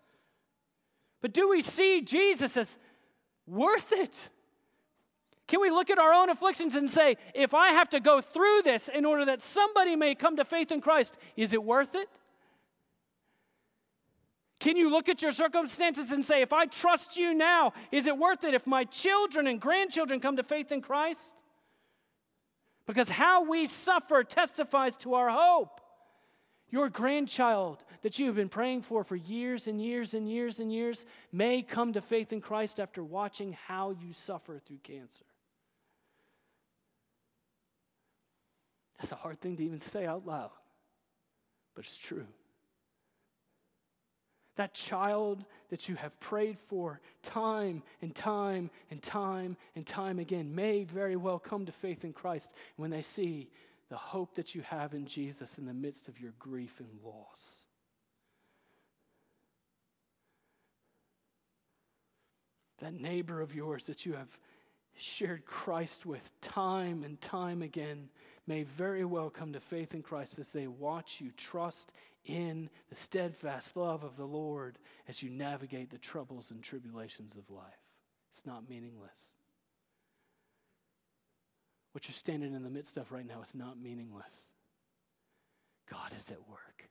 But 1.22 1.34
do 1.34 1.50
we 1.50 1.62
see 1.62 2.02
Jesus 2.02 2.56
as 2.56 2.78
worth 3.46 3.92
it? 3.92 4.30
Can 5.48 5.60
we 5.60 5.70
look 5.70 5.90
at 5.90 6.00
our 6.00 6.14
own 6.14 6.30
afflictions 6.30 6.76
and 6.76 6.90
say, 6.90 7.18
if 7.34 7.54
I 7.54 7.72
have 7.72 7.90
to 7.90 8.00
go 8.00 8.22
through 8.22 8.62
this 8.64 8.88
in 8.88 9.06
order 9.06 9.26
that 9.26 9.42
somebody 9.42 9.96
may 9.96 10.16
come 10.16 10.38
to 10.38 10.46
faith 10.46 10.72
in 10.72 10.82
Christ, 10.82 11.18
is 11.36 11.54
it 11.54 11.64
worth 11.64 11.94
it? 11.94 12.10
Can 14.60 14.78
you 14.78 14.90
look 14.90 15.10
at 15.10 15.22
your 15.22 15.32
circumstances 15.32 16.12
and 16.12 16.24
say, 16.24 16.42
if 16.42 16.54
I 16.54 16.66
trust 16.66 17.18
you 17.18 17.34
now, 17.34 17.74
is 17.92 18.08
it 18.08 18.18
worth 18.18 18.46
it 18.46 18.54
if 18.54 18.66
my 18.66 18.86
children 18.86 19.46
and 19.46 19.60
grandchildren 19.60 20.22
come 20.22 20.38
to 20.38 20.44
faith 20.44 20.72
in 20.72 20.82
Christ? 20.82 21.42
Because 22.86 23.10
how 23.10 23.50
we 23.50 23.66
suffer 23.66 24.24
testifies 24.24 24.98
to 24.98 25.16
our 25.16 25.30
hope. 25.30 25.82
Your 26.70 26.90
grandchild 26.90 27.84
that 28.02 28.20
you 28.20 28.26
have 28.26 28.36
been 28.36 28.50
praying 28.50 28.82
for 28.82 29.04
for 29.04 29.16
years 29.16 29.68
and 29.68 29.82
years 29.82 30.14
and 30.14 30.30
years 30.30 30.60
and 30.60 30.74
years 30.74 31.06
may 31.32 31.62
come 31.62 31.94
to 31.94 32.02
faith 32.02 32.34
in 32.34 32.42
Christ 32.42 32.80
after 32.80 33.04
watching 33.04 33.54
how 33.68 33.92
you 33.92 34.14
suffer 34.14 34.60
through 34.60 34.80
cancer. 34.84 35.26
That's 38.98 39.12
a 39.12 39.16
hard 39.16 39.40
thing 39.40 39.56
to 39.58 39.64
even 39.64 39.80
say 39.80 40.06
out 40.06 40.26
loud, 40.26 40.52
but 41.76 41.86
it's 41.86 41.98
true. 41.98 42.26
That 44.56 44.74
child 44.74 45.44
that 45.70 45.90
you 45.90 45.96
have 45.96 46.20
prayed 46.20 46.58
for 46.58 47.02
time 47.22 47.84
and 48.02 48.16
time 48.16 48.70
and 48.90 49.02
time 49.02 49.58
and 49.76 49.86
time 49.86 50.20
again 50.20 50.56
may 50.56 50.84
very 50.84 51.18
well 51.18 51.40
come 51.40 51.66
to 51.66 51.72
faith 51.72 52.06
in 52.06 52.14
Christ 52.14 52.54
when 52.78 52.90
they 52.90 53.02
see 53.02 53.50
the 53.90 53.98
hope 53.98 54.36
that 54.36 54.56
you 54.56 54.62
have 54.62 54.94
in 54.94 55.06
Jesus 55.06 55.58
in 55.58 55.66
the 55.66 55.74
midst 55.74 56.08
of 56.08 56.20
your 56.20 56.34
grief 56.40 56.80
and 56.80 56.90
loss. 57.04 57.68
That 62.80 62.94
neighbor 62.94 63.42
of 63.42 63.54
yours 63.54 63.88
that 63.88 64.06
you 64.06 64.14
have 64.14 64.38
shared 64.98 65.46
Christ 65.46 66.06
with 66.06 66.32
time 66.42 67.04
and 67.04 67.20
time 67.20 67.62
again 67.62 68.10
may 68.48 68.64
very 68.64 69.06
well 69.06 69.30
come 69.30 69.54
to 69.54 69.60
faith 69.60 69.94
in 69.94 70.02
Christ 70.02 70.40
as 70.40 70.52
they 70.52 70.68
watch 70.68 71.20
you 71.20 71.32
trust 71.36 71.94
in 72.26 72.70
the 72.90 72.96
steadfast 72.96 73.76
love 73.76 74.04
of 74.04 74.18
the 74.18 74.26
Lord 74.26 74.78
as 75.08 75.22
you 75.24 75.30
navigate 75.30 75.90
the 75.90 75.98
troubles 75.98 76.52
and 76.52 76.62
tribulations 76.62 77.36
of 77.36 77.50
life. 77.50 77.64
It's 78.32 78.46
not 78.46 78.70
meaningless. 78.70 79.34
What 81.92 82.08
you're 82.08 82.14
standing 82.14 82.54
in 82.54 82.64
the 82.64 82.70
midst 82.70 82.98
of 82.98 83.12
right 83.12 83.26
now 83.26 83.42
is 83.42 83.56
not 83.56 83.80
meaningless. 83.80 84.52
God 85.90 86.14
is 86.16 86.30
at 86.30 86.50
work. 86.50 86.90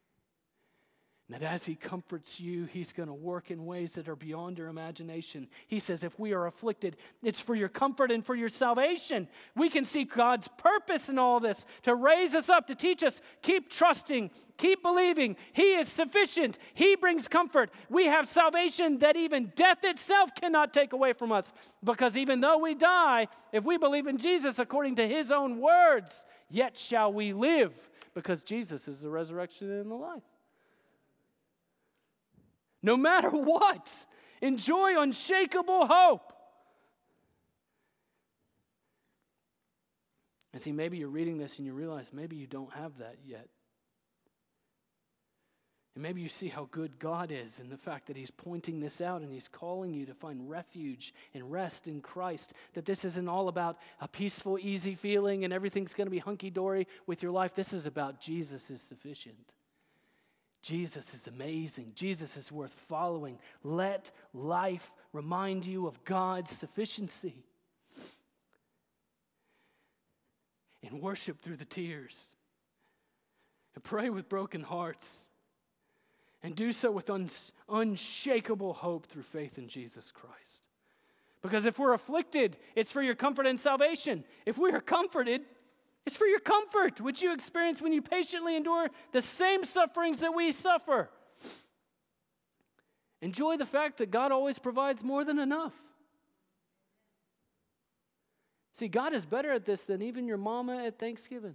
And 1.26 1.40
that 1.40 1.50
as 1.50 1.64
He 1.64 1.74
comforts 1.74 2.38
you, 2.38 2.66
He's 2.66 2.92
going 2.92 3.06
to 3.06 3.14
work 3.14 3.50
in 3.50 3.64
ways 3.64 3.94
that 3.94 4.08
are 4.08 4.16
beyond 4.16 4.58
your 4.58 4.68
imagination. 4.68 5.48
He 5.66 5.78
says, 5.78 6.04
if 6.04 6.18
we 6.18 6.34
are 6.34 6.46
afflicted, 6.46 6.98
it's 7.22 7.40
for 7.40 7.54
your 7.54 7.70
comfort 7.70 8.10
and 8.10 8.24
for 8.24 8.34
your 8.34 8.50
salvation. 8.50 9.28
We 9.56 9.70
can 9.70 9.86
see 9.86 10.04
God's 10.04 10.48
purpose 10.58 11.08
in 11.08 11.18
all 11.18 11.40
this 11.40 11.64
to 11.84 11.94
raise 11.94 12.34
us 12.34 12.50
up, 12.50 12.66
to 12.66 12.74
teach 12.74 13.02
us 13.02 13.22
keep 13.40 13.70
trusting, 13.70 14.32
keep 14.58 14.82
believing. 14.82 15.36
He 15.54 15.74
is 15.74 15.88
sufficient, 15.88 16.58
He 16.74 16.94
brings 16.94 17.26
comfort. 17.26 17.70
We 17.88 18.04
have 18.04 18.28
salvation 18.28 18.98
that 18.98 19.16
even 19.16 19.50
death 19.56 19.78
itself 19.82 20.34
cannot 20.34 20.74
take 20.74 20.92
away 20.92 21.14
from 21.14 21.32
us. 21.32 21.54
Because 21.82 22.18
even 22.18 22.42
though 22.42 22.58
we 22.58 22.74
die, 22.74 23.28
if 23.50 23.64
we 23.64 23.78
believe 23.78 24.06
in 24.06 24.18
Jesus 24.18 24.58
according 24.58 24.96
to 24.96 25.08
His 25.08 25.32
own 25.32 25.58
words, 25.58 26.26
yet 26.50 26.76
shall 26.76 27.10
we 27.10 27.32
live, 27.32 27.88
because 28.12 28.44
Jesus 28.44 28.88
is 28.88 29.00
the 29.00 29.08
resurrection 29.08 29.70
and 29.70 29.90
the 29.90 29.94
life 29.94 30.22
no 32.84 32.96
matter 32.96 33.30
what. 33.30 34.06
Enjoy 34.40 35.00
unshakable 35.00 35.86
hope. 35.86 36.32
And 40.52 40.62
see, 40.62 40.70
maybe 40.70 40.98
you're 40.98 41.08
reading 41.08 41.38
this 41.38 41.58
and 41.58 41.66
you 41.66 41.72
realize 41.72 42.12
maybe 42.12 42.36
you 42.36 42.46
don't 42.46 42.72
have 42.74 42.98
that 42.98 43.16
yet. 43.26 43.48
And 45.94 46.02
maybe 46.02 46.20
you 46.20 46.28
see 46.28 46.48
how 46.48 46.68
good 46.70 46.98
God 46.98 47.32
is 47.32 47.58
and 47.58 47.70
the 47.70 47.76
fact 47.76 48.08
that 48.08 48.16
He's 48.16 48.30
pointing 48.30 48.80
this 48.80 49.00
out 49.00 49.22
and 49.22 49.32
He's 49.32 49.48
calling 49.48 49.94
you 49.94 50.06
to 50.06 50.14
find 50.14 50.48
refuge 50.50 51.14
and 51.32 51.50
rest 51.50 51.88
in 51.88 52.00
Christ. 52.00 52.52
That 52.74 52.84
this 52.84 53.04
isn't 53.04 53.28
all 53.28 53.48
about 53.48 53.78
a 54.00 54.08
peaceful, 54.08 54.58
easy 54.60 54.94
feeling 54.94 55.44
and 55.44 55.52
everything's 55.52 55.94
going 55.94 56.06
to 56.06 56.10
be 56.10 56.18
hunky 56.18 56.50
dory 56.50 56.86
with 57.06 57.22
your 57.22 57.32
life. 57.32 57.54
This 57.54 57.72
is 57.72 57.86
about 57.86 58.20
Jesus 58.20 58.70
is 58.70 58.82
sufficient. 58.82 59.54
Jesus 60.64 61.12
is 61.12 61.28
amazing. 61.28 61.92
Jesus 61.94 62.38
is 62.38 62.50
worth 62.50 62.72
following. 62.72 63.38
Let 63.62 64.10
life 64.32 64.92
remind 65.12 65.66
you 65.66 65.86
of 65.86 66.02
God's 66.04 66.48
sufficiency. 66.48 67.44
And 70.82 71.02
worship 71.02 71.42
through 71.42 71.56
the 71.56 71.66
tears. 71.66 72.36
And 73.74 73.84
pray 73.84 74.08
with 74.08 74.30
broken 74.30 74.62
hearts. 74.62 75.28
And 76.42 76.56
do 76.56 76.72
so 76.72 76.90
with 76.90 77.10
uns- 77.10 77.52
unshakable 77.68 78.72
hope 78.72 79.04
through 79.06 79.24
faith 79.24 79.58
in 79.58 79.68
Jesus 79.68 80.10
Christ. 80.10 80.70
Because 81.42 81.66
if 81.66 81.78
we're 81.78 81.92
afflicted, 81.92 82.56
it's 82.74 82.90
for 82.90 83.02
your 83.02 83.14
comfort 83.14 83.46
and 83.46 83.60
salvation. 83.60 84.24
If 84.46 84.56
we 84.56 84.72
are 84.72 84.80
comforted, 84.80 85.42
it's 86.06 86.16
for 86.16 86.26
your 86.26 86.40
comfort, 86.40 87.00
which 87.00 87.22
you 87.22 87.32
experience 87.32 87.80
when 87.80 87.92
you 87.92 88.02
patiently 88.02 88.56
endure 88.56 88.88
the 89.12 89.22
same 89.22 89.64
sufferings 89.64 90.20
that 90.20 90.34
we 90.34 90.52
suffer. 90.52 91.08
Enjoy 93.22 93.56
the 93.56 93.64
fact 93.64 93.98
that 93.98 94.10
God 94.10 94.32
always 94.32 94.58
provides 94.58 95.02
more 95.02 95.24
than 95.24 95.38
enough. 95.38 95.72
See, 98.72 98.88
God 98.88 99.14
is 99.14 99.24
better 99.24 99.52
at 99.52 99.64
this 99.64 99.84
than 99.84 100.02
even 100.02 100.26
your 100.26 100.36
mama 100.36 100.84
at 100.84 100.98
Thanksgiving. 100.98 101.54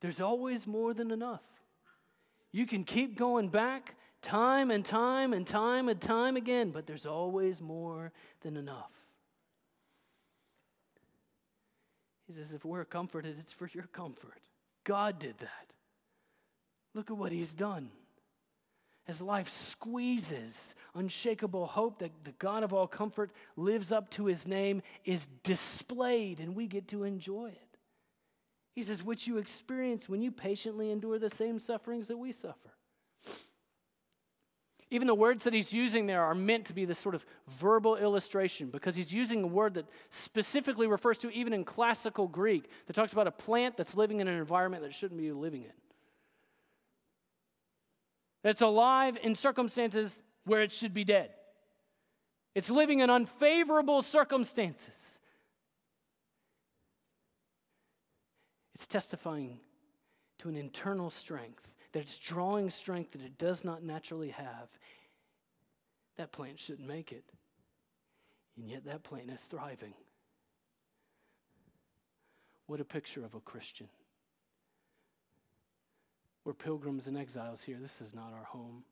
There's 0.00 0.20
always 0.20 0.66
more 0.66 0.94
than 0.94 1.10
enough. 1.10 1.42
You 2.52 2.66
can 2.66 2.84
keep 2.84 3.16
going 3.16 3.48
back 3.48 3.96
time 4.22 4.70
and 4.70 4.84
time 4.84 5.32
and 5.32 5.46
time 5.46 5.88
and 5.88 6.00
time 6.00 6.36
again, 6.36 6.70
but 6.70 6.86
there's 6.86 7.06
always 7.06 7.60
more 7.60 8.12
than 8.42 8.56
enough. 8.56 8.92
He 12.30 12.36
says, 12.36 12.54
if 12.54 12.64
we're 12.64 12.84
comforted, 12.84 13.34
it's 13.40 13.52
for 13.52 13.68
your 13.74 13.88
comfort. 13.92 14.40
God 14.84 15.18
did 15.18 15.36
that. 15.38 15.74
Look 16.94 17.10
at 17.10 17.16
what 17.16 17.32
he's 17.32 17.54
done. 17.54 17.90
As 19.08 19.20
life 19.20 19.48
squeezes, 19.48 20.76
unshakable 20.94 21.66
hope 21.66 21.98
that 21.98 22.12
the 22.22 22.30
God 22.38 22.62
of 22.62 22.72
all 22.72 22.86
comfort 22.86 23.32
lives 23.56 23.90
up 23.90 24.10
to 24.10 24.26
his 24.26 24.46
name 24.46 24.80
is 25.04 25.26
displayed, 25.42 26.38
and 26.38 26.54
we 26.54 26.68
get 26.68 26.86
to 26.88 27.02
enjoy 27.02 27.48
it. 27.48 27.78
He 28.76 28.84
says, 28.84 29.02
which 29.02 29.26
you 29.26 29.38
experience 29.38 30.08
when 30.08 30.22
you 30.22 30.30
patiently 30.30 30.92
endure 30.92 31.18
the 31.18 31.30
same 31.30 31.58
sufferings 31.58 32.06
that 32.06 32.18
we 32.18 32.30
suffer. 32.30 32.70
Even 34.90 35.06
the 35.06 35.14
words 35.14 35.44
that 35.44 35.54
he's 35.54 35.72
using 35.72 36.06
there 36.06 36.24
are 36.24 36.34
meant 36.34 36.66
to 36.66 36.72
be 36.72 36.84
this 36.84 36.98
sort 36.98 37.14
of 37.14 37.24
verbal 37.46 37.96
illustration 37.96 38.70
because 38.70 38.96
he's 38.96 39.12
using 39.12 39.44
a 39.44 39.46
word 39.46 39.74
that 39.74 39.86
specifically 40.10 40.88
refers 40.88 41.16
to, 41.18 41.30
even 41.30 41.52
in 41.52 41.64
classical 41.64 42.26
Greek, 42.26 42.68
that 42.86 42.94
talks 42.94 43.12
about 43.12 43.28
a 43.28 43.30
plant 43.32 43.76
that's 43.76 43.96
living 43.96 44.20
in 44.20 44.26
an 44.26 44.36
environment 44.36 44.82
that 44.82 44.92
shouldn't 44.92 45.20
be 45.20 45.30
living 45.30 45.62
in. 45.62 45.72
That's 48.42 48.62
alive 48.62 49.16
in 49.22 49.36
circumstances 49.36 50.20
where 50.44 50.62
it 50.62 50.72
should 50.72 50.92
be 50.92 51.04
dead. 51.04 51.30
It's 52.56 52.70
living 52.70 52.98
in 52.98 53.10
unfavorable 53.10 54.02
circumstances. 54.02 55.20
It's 58.74 58.88
testifying 58.88 59.60
to 60.38 60.48
an 60.48 60.56
internal 60.56 61.10
strength 61.10 61.70
that 61.92 62.00
it's 62.00 62.18
drawing 62.18 62.70
strength 62.70 63.12
that 63.12 63.22
it 63.22 63.38
does 63.38 63.64
not 63.64 63.82
naturally 63.82 64.30
have, 64.30 64.68
that 66.16 66.32
plant 66.32 66.58
shouldn't 66.58 66.86
make 66.86 67.12
it. 67.12 67.24
And 68.56 68.68
yet 68.68 68.84
that 68.84 69.02
plant 69.02 69.30
is 69.30 69.44
thriving. 69.44 69.94
What 72.66 72.80
a 72.80 72.84
picture 72.84 73.24
of 73.24 73.34
a 73.34 73.40
Christian. 73.40 73.88
We're 76.44 76.54
pilgrims 76.54 77.06
and 77.06 77.18
exiles 77.18 77.62
here. 77.62 77.78
This 77.80 78.00
is 78.00 78.14
not 78.14 78.32
our 78.32 78.44
home. 78.44 78.84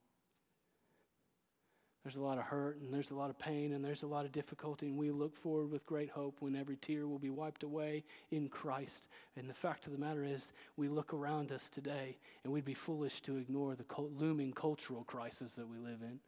There's 2.09 2.16
a 2.16 2.23
lot 2.23 2.38
of 2.38 2.44
hurt 2.44 2.81
and 2.81 2.90
there's 2.90 3.11
a 3.11 3.14
lot 3.14 3.29
of 3.29 3.38
pain 3.38 3.75
and 3.75 3.85
there's 3.85 4.03
a 4.03 4.07
lot 4.07 4.25
of 4.25 4.33
difficulty, 4.33 4.87
and 4.87 4.97
we 4.97 5.11
look 5.11 5.37
forward 5.37 5.71
with 5.71 5.85
great 5.85 6.09
hope 6.09 6.38
when 6.40 6.57
every 6.57 6.77
tear 6.77 7.07
will 7.07 7.18
be 7.18 7.29
wiped 7.29 7.62
away 7.62 8.03
in 8.31 8.49
Christ. 8.49 9.09
And 9.37 9.47
the 9.47 9.53
fact 9.53 9.85
of 9.85 9.92
the 9.92 9.99
matter 9.99 10.25
is, 10.25 10.55
we 10.79 10.88
look 10.88 11.12
around 11.12 11.53
us 11.53 11.68
today 11.68 12.16
and 12.44 12.51
we'd 12.51 12.64
be 12.64 12.73
foolish 12.73 13.21
to 13.21 13.37
ignore 13.37 13.75
the 13.75 13.85
looming 14.01 14.55
cultural 14.55 15.05
crisis 15.05 15.53
that 15.57 15.68
we 15.68 15.77
live 15.77 16.01
in. 16.01 16.18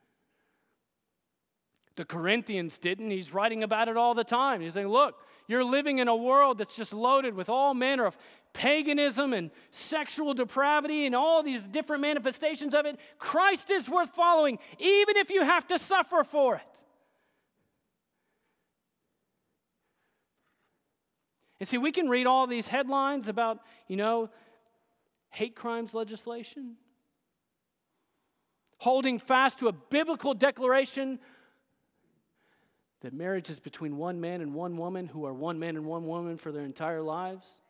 The 2.01 2.07
Corinthians 2.07 2.79
didn't. 2.79 3.11
He's 3.11 3.35
writing 3.35 3.63
about 3.63 3.89
it 3.89 3.99
all 3.99 4.15
the 4.15 4.25
time. 4.25 4.63
He's 4.63 4.73
saying, 4.73 4.89
Look, 4.89 5.17
you're 5.47 5.63
living 5.63 5.99
in 5.99 6.09
a 6.09 6.17
world 6.17 6.57
that's 6.57 6.75
just 6.75 6.95
loaded 6.95 7.35
with 7.35 7.51
all 7.51 7.75
manner 7.75 8.07
of 8.07 8.17
paganism 8.55 9.35
and 9.35 9.51
sexual 9.71 10.33
depravity 10.33 11.05
and 11.05 11.15
all 11.15 11.43
these 11.43 11.63
different 11.63 12.01
manifestations 12.01 12.75
of 12.75 12.87
it. 12.87 12.99
Christ 13.19 13.71
is 13.71 13.91
worth 13.91 14.15
following, 14.15 14.59
even 14.79 15.19
if 15.19 15.29
you 15.29 15.45
have 15.45 15.67
to 15.67 15.79
suffer 15.79 16.25
for 16.25 16.57
it. 16.57 16.83
And 21.59 21.69
see, 21.69 21.77
we 21.77 21.93
can 21.93 22.09
read 22.09 22.27
all 22.27 22.47
these 22.47 22.69
headlines 22.69 23.29
about, 23.29 23.59
you 23.89 23.97
know, 23.97 24.31
hate 25.29 25.55
crimes 25.55 25.93
legislation, 25.93 26.77
holding 28.79 29.19
fast 29.19 29.59
to 29.59 29.69
a 29.69 29.73
biblical 29.73 30.33
declaration 30.33 31.19
that 33.01 33.13
marriage 33.13 33.49
is 33.49 33.59
between 33.59 33.97
one 33.97 34.21
man 34.21 34.41
and 34.41 34.55
one 34.55 34.77
woman 34.77 35.09
who 35.09 35.25
are 35.27 35.33
one 35.33 35.59
man 35.59 35.77
and 35.77 35.87
one 35.87 36.07
woman 36.07 36.37
for 36.37 36.53
their 36.53 36.65
entire 36.65 37.01
lives. 37.01 37.61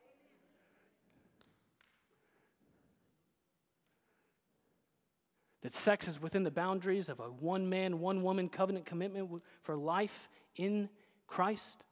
That 5.62 5.74
sex 5.74 6.08
is 6.08 6.20
within 6.20 6.42
the 6.42 6.50
boundaries 6.50 7.08
of 7.08 7.20
a 7.20 7.24
one 7.24 7.68
man, 7.68 8.00
one 8.00 8.22
woman 8.22 8.48
covenant 8.48 8.86
commitment 8.86 9.42
for 9.62 9.76
life 9.76 10.28
in 10.56 10.88
Christ. 11.26 11.84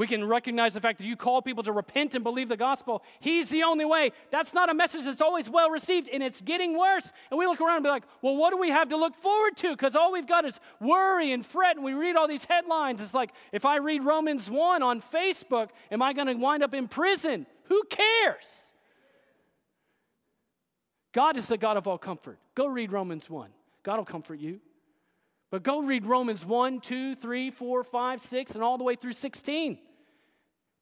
We 0.00 0.06
can 0.06 0.24
recognize 0.24 0.72
the 0.72 0.80
fact 0.80 0.96
that 0.96 1.06
you 1.06 1.14
call 1.14 1.42
people 1.42 1.62
to 1.62 1.72
repent 1.72 2.14
and 2.14 2.24
believe 2.24 2.48
the 2.48 2.56
gospel. 2.56 3.02
He's 3.18 3.50
the 3.50 3.64
only 3.64 3.84
way. 3.84 4.12
That's 4.30 4.54
not 4.54 4.70
a 4.70 4.74
message 4.74 5.04
that's 5.04 5.20
always 5.20 5.50
well 5.50 5.68
received, 5.68 6.08
and 6.08 6.22
it's 6.22 6.40
getting 6.40 6.78
worse. 6.78 7.12
And 7.30 7.38
we 7.38 7.46
look 7.46 7.60
around 7.60 7.76
and 7.76 7.84
be 7.84 7.90
like, 7.90 8.04
well, 8.22 8.34
what 8.34 8.48
do 8.48 8.56
we 8.56 8.70
have 8.70 8.88
to 8.88 8.96
look 8.96 9.14
forward 9.14 9.58
to? 9.58 9.72
Because 9.72 9.94
all 9.94 10.10
we've 10.10 10.26
got 10.26 10.46
is 10.46 10.58
worry 10.80 11.32
and 11.32 11.44
fret, 11.44 11.76
and 11.76 11.84
we 11.84 11.92
read 11.92 12.16
all 12.16 12.26
these 12.26 12.46
headlines. 12.46 13.02
It's 13.02 13.12
like, 13.12 13.32
if 13.52 13.66
I 13.66 13.76
read 13.76 14.02
Romans 14.02 14.48
1 14.48 14.82
on 14.82 15.02
Facebook, 15.02 15.68
am 15.90 16.00
I 16.00 16.14
going 16.14 16.28
to 16.28 16.32
wind 16.32 16.62
up 16.62 16.72
in 16.72 16.88
prison? 16.88 17.44
Who 17.64 17.82
cares? 17.90 18.72
God 21.12 21.36
is 21.36 21.46
the 21.46 21.58
God 21.58 21.76
of 21.76 21.86
all 21.86 21.98
comfort. 21.98 22.38
Go 22.54 22.68
read 22.68 22.90
Romans 22.90 23.28
1. 23.28 23.50
God 23.82 23.98
will 23.98 24.06
comfort 24.06 24.40
you. 24.40 24.60
But 25.50 25.62
go 25.62 25.82
read 25.82 26.06
Romans 26.06 26.46
1, 26.46 26.80
2, 26.80 27.16
3, 27.16 27.50
4, 27.50 27.84
5, 27.84 28.22
6, 28.22 28.54
and 28.54 28.64
all 28.64 28.78
the 28.78 28.84
way 28.84 28.94
through 28.94 29.12
16. 29.12 29.78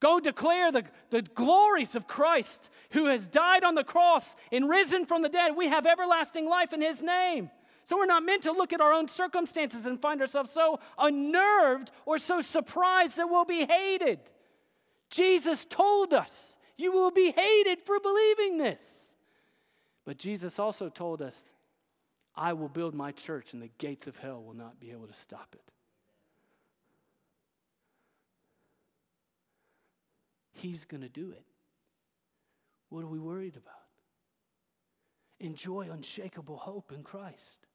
Go 0.00 0.20
declare 0.20 0.70
the, 0.70 0.84
the 1.10 1.22
glories 1.22 1.96
of 1.96 2.06
Christ 2.06 2.70
who 2.90 3.06
has 3.06 3.26
died 3.26 3.64
on 3.64 3.74
the 3.74 3.84
cross 3.84 4.36
and 4.52 4.68
risen 4.68 5.06
from 5.06 5.22
the 5.22 5.28
dead. 5.28 5.56
We 5.56 5.68
have 5.68 5.86
everlasting 5.86 6.48
life 6.48 6.72
in 6.72 6.80
his 6.80 7.02
name. 7.02 7.50
So 7.84 7.96
we're 7.96 8.06
not 8.06 8.22
meant 8.22 8.42
to 8.42 8.52
look 8.52 8.72
at 8.72 8.80
our 8.80 8.92
own 8.92 9.08
circumstances 9.08 9.86
and 9.86 10.00
find 10.00 10.20
ourselves 10.20 10.50
so 10.50 10.78
unnerved 10.98 11.90
or 12.06 12.18
so 12.18 12.40
surprised 12.40 13.16
that 13.16 13.28
we'll 13.28 13.46
be 13.46 13.64
hated. 13.64 14.20
Jesus 15.10 15.64
told 15.64 16.12
us, 16.12 16.58
You 16.76 16.92
will 16.92 17.10
be 17.10 17.32
hated 17.32 17.80
for 17.84 17.98
believing 17.98 18.58
this. 18.58 19.16
But 20.04 20.18
Jesus 20.18 20.58
also 20.58 20.88
told 20.88 21.22
us, 21.22 21.52
I 22.36 22.52
will 22.52 22.68
build 22.68 22.94
my 22.94 23.10
church 23.10 23.52
and 23.52 23.60
the 23.60 23.70
gates 23.78 24.06
of 24.06 24.18
hell 24.18 24.42
will 24.42 24.54
not 24.54 24.78
be 24.78 24.90
able 24.92 25.08
to 25.08 25.14
stop 25.14 25.54
it. 25.54 25.72
He's 30.58 30.84
going 30.84 31.02
to 31.02 31.08
do 31.08 31.30
it. 31.30 31.44
What 32.90 33.04
are 33.04 33.08
we 33.08 33.18
worried 33.18 33.56
about? 33.56 33.74
Enjoy 35.40 35.88
unshakable 35.90 36.56
hope 36.56 36.92
in 36.94 37.02
Christ. 37.02 37.66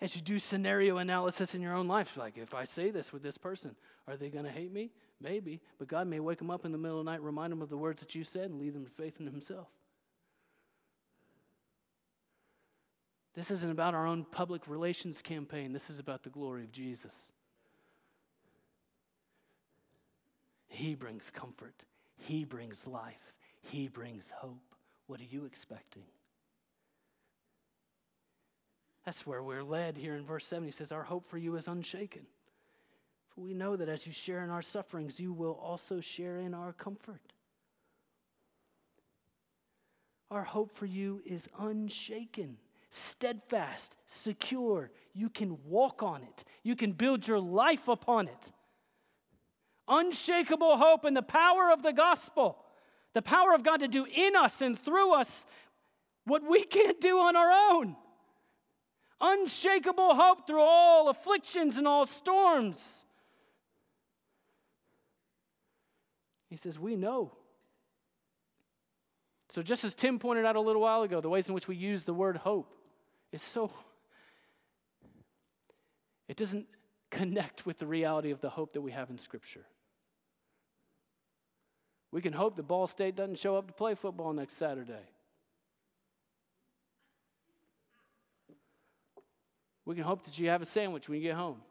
As 0.00 0.16
you 0.16 0.22
do 0.22 0.38
scenario 0.38 0.96
analysis 0.96 1.54
in 1.54 1.60
your 1.60 1.74
own 1.74 1.86
life, 1.86 2.16
like 2.16 2.38
if 2.38 2.54
I 2.54 2.64
say 2.64 2.90
this 2.90 3.12
with 3.12 3.22
this 3.22 3.36
person, 3.36 3.76
are 4.08 4.16
they 4.16 4.30
going 4.30 4.46
to 4.46 4.50
hate 4.50 4.72
me? 4.72 4.92
Maybe, 5.20 5.60
but 5.78 5.88
God 5.88 6.06
may 6.06 6.20
wake 6.20 6.38
them 6.38 6.50
up 6.50 6.64
in 6.64 6.72
the 6.72 6.78
middle 6.78 6.98
of 6.98 7.04
the 7.04 7.10
night, 7.10 7.22
remind 7.22 7.52
them 7.52 7.60
of 7.60 7.68
the 7.68 7.76
words 7.76 8.00
that 8.00 8.14
you 8.14 8.24
said, 8.24 8.50
and 8.50 8.58
lead 8.58 8.72
them 8.72 8.86
to 8.86 8.90
faith 8.90 9.20
in 9.20 9.26
Himself. 9.26 9.68
This 13.34 13.50
isn't 13.50 13.70
about 13.70 13.94
our 13.94 14.06
own 14.06 14.24
public 14.24 14.66
relations 14.66 15.20
campaign. 15.20 15.72
This 15.72 15.90
is 15.90 15.98
about 15.98 16.22
the 16.22 16.30
glory 16.30 16.64
of 16.64 16.72
Jesus. 16.72 17.32
He 20.68 20.94
brings 20.94 21.30
comfort, 21.30 21.84
He 22.20 22.44
brings 22.44 22.86
life, 22.86 23.32
He 23.62 23.88
brings 23.88 24.30
hope. 24.30 24.62
What 25.06 25.20
are 25.20 25.24
you 25.24 25.44
expecting? 25.44 26.04
That's 29.04 29.26
where 29.26 29.42
we're 29.42 29.64
led 29.64 29.96
here 29.96 30.14
in 30.14 30.24
verse 30.24 30.46
7. 30.46 30.64
He 30.64 30.70
says, 30.70 30.92
Our 30.92 31.02
hope 31.02 31.26
for 31.26 31.38
you 31.38 31.56
is 31.56 31.66
unshaken. 31.66 32.26
For 33.34 33.40
we 33.40 33.54
know 33.54 33.74
that 33.76 33.88
as 33.88 34.06
you 34.06 34.12
share 34.12 34.44
in 34.44 34.50
our 34.50 34.62
sufferings, 34.62 35.18
you 35.18 35.32
will 35.32 35.58
also 35.60 36.00
share 36.00 36.38
in 36.38 36.54
our 36.54 36.72
comfort. 36.72 37.32
Our 40.30 40.44
hope 40.44 40.70
for 40.70 40.86
you 40.86 41.22
is 41.24 41.48
unshaken, 41.58 42.58
steadfast, 42.90 43.96
secure. 44.06 44.92
You 45.12 45.28
can 45.28 45.58
walk 45.64 46.02
on 46.02 46.22
it, 46.22 46.44
you 46.62 46.76
can 46.76 46.92
build 46.92 47.26
your 47.26 47.40
life 47.40 47.88
upon 47.88 48.28
it. 48.28 48.52
Unshakable 49.90 50.78
hope 50.78 51.04
in 51.04 51.12
the 51.12 51.22
power 51.22 51.70
of 51.70 51.82
the 51.82 51.92
gospel, 51.92 52.56
the 53.12 53.20
power 53.20 53.52
of 53.52 53.62
God 53.62 53.80
to 53.80 53.88
do 53.88 54.06
in 54.06 54.34
us 54.36 54.62
and 54.62 54.78
through 54.78 55.12
us 55.12 55.44
what 56.24 56.42
we 56.48 56.64
can't 56.76 57.00
do 57.00 57.18
on 57.18 57.36
our 57.36 57.50
own 57.50 57.96
unshakable 59.20 60.14
hope 60.14 60.46
through 60.46 60.62
all 60.62 61.08
afflictions 61.08 61.76
and 61.76 61.86
all 61.86 62.06
storms. 62.06 63.04
He 66.48 66.56
says, 66.56 66.78
We 66.78 66.96
know. 66.96 67.32
So, 69.50 69.62
just 69.62 69.84
as 69.84 69.94
Tim 69.94 70.18
pointed 70.18 70.44
out 70.46 70.56
a 70.56 70.60
little 70.60 70.82
while 70.82 71.02
ago, 71.02 71.20
the 71.20 71.28
ways 71.28 71.48
in 71.48 71.54
which 71.54 71.68
we 71.68 71.76
use 71.76 72.04
the 72.04 72.14
word 72.14 72.36
hope 72.38 72.72
is 73.32 73.42
so, 73.42 73.70
it 76.28 76.36
doesn't 76.36 76.66
connect 77.10 77.66
with 77.66 77.78
the 77.78 77.86
reality 77.86 78.30
of 78.30 78.40
the 78.40 78.50
hope 78.50 78.72
that 78.74 78.80
we 78.80 78.92
have 78.92 79.10
in 79.10 79.18
Scripture. 79.18 79.66
We 82.12 82.20
can 82.20 82.32
hope 82.32 82.56
that 82.56 82.64
Ball 82.64 82.86
State 82.86 83.16
doesn't 83.16 83.38
show 83.38 83.56
up 83.56 83.66
to 83.68 83.72
play 83.72 83.94
football 83.94 84.32
next 84.32 84.54
Saturday. 84.54 85.08
We 89.84 89.94
can 89.94 90.04
hope 90.04 90.24
that 90.24 90.38
you 90.38 90.48
have 90.48 90.62
a 90.62 90.66
sandwich 90.66 91.08
when 91.08 91.18
you 91.18 91.24
get 91.24 91.36
home. 91.36 91.62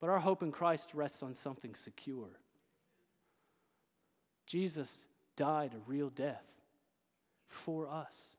But 0.00 0.10
our 0.10 0.20
hope 0.20 0.42
in 0.42 0.52
Christ 0.52 0.90
rests 0.94 1.22
on 1.22 1.34
something 1.34 1.74
secure. 1.74 2.40
Jesus 4.46 5.04
died 5.36 5.74
a 5.74 5.90
real 5.90 6.08
death 6.08 6.44
for 7.46 7.88
us. 7.88 8.36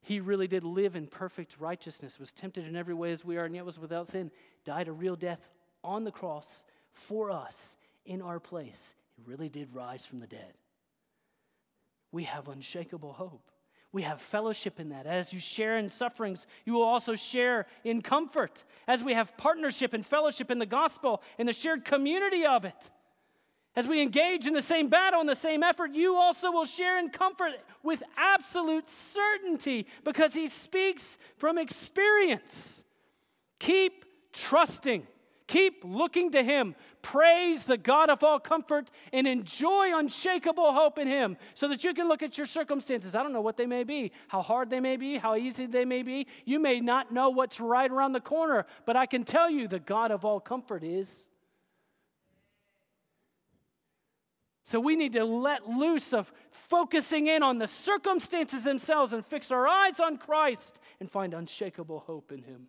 He 0.00 0.20
really 0.20 0.46
did 0.46 0.64
live 0.64 0.96
in 0.96 1.08
perfect 1.08 1.56
righteousness, 1.58 2.18
was 2.18 2.32
tempted 2.32 2.66
in 2.66 2.76
every 2.76 2.94
way 2.94 3.12
as 3.12 3.24
we 3.24 3.36
are, 3.36 3.44
and 3.44 3.54
yet 3.54 3.66
was 3.66 3.78
without 3.78 4.08
sin. 4.08 4.30
Died 4.64 4.88
a 4.88 4.92
real 4.92 5.16
death 5.16 5.48
on 5.82 6.04
the 6.04 6.12
cross 6.12 6.64
for 6.92 7.30
us 7.30 7.76
in 8.06 8.22
our 8.22 8.40
place. 8.40 8.94
He 9.16 9.22
really 9.24 9.48
did 9.48 9.74
rise 9.74 10.06
from 10.06 10.20
the 10.20 10.26
dead. 10.26 10.54
We 12.12 12.24
have 12.24 12.48
unshakable 12.48 13.12
hope. 13.12 13.50
We 13.92 14.02
have 14.02 14.20
fellowship 14.20 14.78
in 14.78 14.90
that. 14.90 15.06
As 15.06 15.32
you 15.32 15.40
share 15.40 15.78
in 15.78 15.88
sufferings, 15.88 16.46
you 16.64 16.74
will 16.74 16.82
also 16.82 17.14
share 17.14 17.66
in 17.84 18.02
comfort. 18.02 18.64
As 18.86 19.02
we 19.02 19.14
have 19.14 19.36
partnership 19.36 19.94
and 19.94 20.04
fellowship 20.04 20.50
in 20.50 20.58
the 20.58 20.66
gospel 20.66 21.22
and 21.38 21.48
the 21.48 21.52
shared 21.52 21.84
community 21.84 22.44
of 22.44 22.64
it. 22.64 22.90
As 23.74 23.86
we 23.86 24.00
engage 24.00 24.46
in 24.46 24.54
the 24.54 24.62
same 24.62 24.88
battle 24.88 25.20
and 25.20 25.28
the 25.28 25.34
same 25.34 25.62
effort, 25.62 25.94
you 25.94 26.16
also 26.16 26.50
will 26.50 26.64
share 26.64 26.98
in 26.98 27.10
comfort 27.10 27.52
with 27.82 28.02
absolute 28.16 28.88
certainty 28.88 29.86
because 30.02 30.32
he 30.32 30.46
speaks 30.46 31.18
from 31.36 31.58
experience. 31.58 32.84
Keep 33.58 34.04
trusting. 34.32 35.06
Keep 35.46 35.84
looking 35.84 36.32
to 36.32 36.42
Him. 36.42 36.74
Praise 37.02 37.64
the 37.64 37.76
God 37.76 38.10
of 38.10 38.24
all 38.24 38.40
comfort 38.40 38.90
and 39.12 39.28
enjoy 39.28 39.96
unshakable 39.96 40.72
hope 40.72 40.98
in 40.98 41.06
Him 41.06 41.36
so 41.54 41.68
that 41.68 41.84
you 41.84 41.94
can 41.94 42.08
look 42.08 42.22
at 42.22 42.36
your 42.36 42.46
circumstances. 42.46 43.14
I 43.14 43.22
don't 43.22 43.32
know 43.32 43.40
what 43.40 43.56
they 43.56 43.66
may 43.66 43.84
be, 43.84 44.10
how 44.26 44.42
hard 44.42 44.70
they 44.70 44.80
may 44.80 44.96
be, 44.96 45.18
how 45.18 45.36
easy 45.36 45.66
they 45.66 45.84
may 45.84 46.02
be. 46.02 46.26
You 46.44 46.58
may 46.58 46.80
not 46.80 47.12
know 47.12 47.30
what's 47.30 47.60
right 47.60 47.90
around 47.90 48.12
the 48.12 48.20
corner, 48.20 48.66
but 48.86 48.96
I 48.96 49.06
can 49.06 49.22
tell 49.22 49.48
you 49.48 49.68
the 49.68 49.78
God 49.78 50.10
of 50.10 50.24
all 50.24 50.40
comfort 50.40 50.82
is. 50.82 51.30
So 54.64 54.80
we 54.80 54.96
need 54.96 55.12
to 55.12 55.24
let 55.24 55.68
loose 55.68 56.12
of 56.12 56.32
focusing 56.50 57.28
in 57.28 57.44
on 57.44 57.58
the 57.58 57.68
circumstances 57.68 58.64
themselves 58.64 59.12
and 59.12 59.24
fix 59.24 59.52
our 59.52 59.68
eyes 59.68 60.00
on 60.00 60.18
Christ 60.18 60.80
and 60.98 61.08
find 61.08 61.34
unshakable 61.34 62.00
hope 62.00 62.32
in 62.32 62.42
Him. 62.42 62.66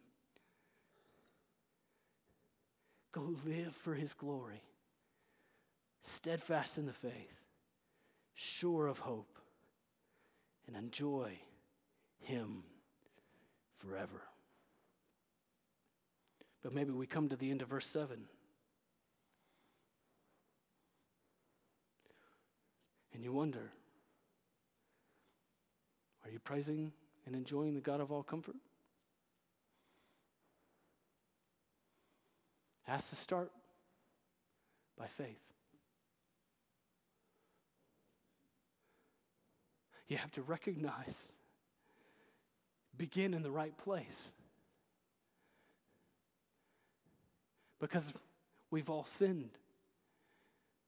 Go 3.18 3.34
live 3.48 3.76
for 3.76 3.96
his 3.96 4.14
glory, 4.14 4.62
steadfast 6.04 6.78
in 6.78 6.86
the 6.86 6.94
faith, 6.94 7.42
sure 8.36 8.86
of 8.86 9.00
hope, 9.00 9.40
and 10.68 10.76
enjoy 10.76 11.32
him 12.20 12.62
forever. 13.76 14.22
But 16.62 16.76
maybe 16.76 16.92
we 16.92 17.08
come 17.08 17.28
to 17.30 17.36
the 17.36 17.50
end 17.50 17.64
of 17.64 17.70
verse 17.70 17.88
7. 17.88 18.20
And 23.16 23.24
you 23.24 23.34
wonder 23.34 23.72
are 26.24 26.30
you 26.30 26.38
praising 26.38 26.92
and 27.26 27.36
enjoying 27.36 27.74
the 27.74 27.82
God 27.82 28.00
of 28.00 28.12
all 28.12 28.22
comfort? 28.22 28.58
Has 32.88 33.10
to 33.10 33.16
start 33.16 33.52
by 34.98 35.08
faith. 35.08 35.42
You 40.08 40.18
have 40.18 40.32
to 40.32 40.42
recognize, 40.42 41.34
begin 42.98 43.34
in 43.34 43.44
the 43.44 43.52
right 43.52 43.78
place. 43.78 44.32
Because 47.80 48.12
we've 48.72 48.90
all 48.90 49.06
sinned. 49.06 49.52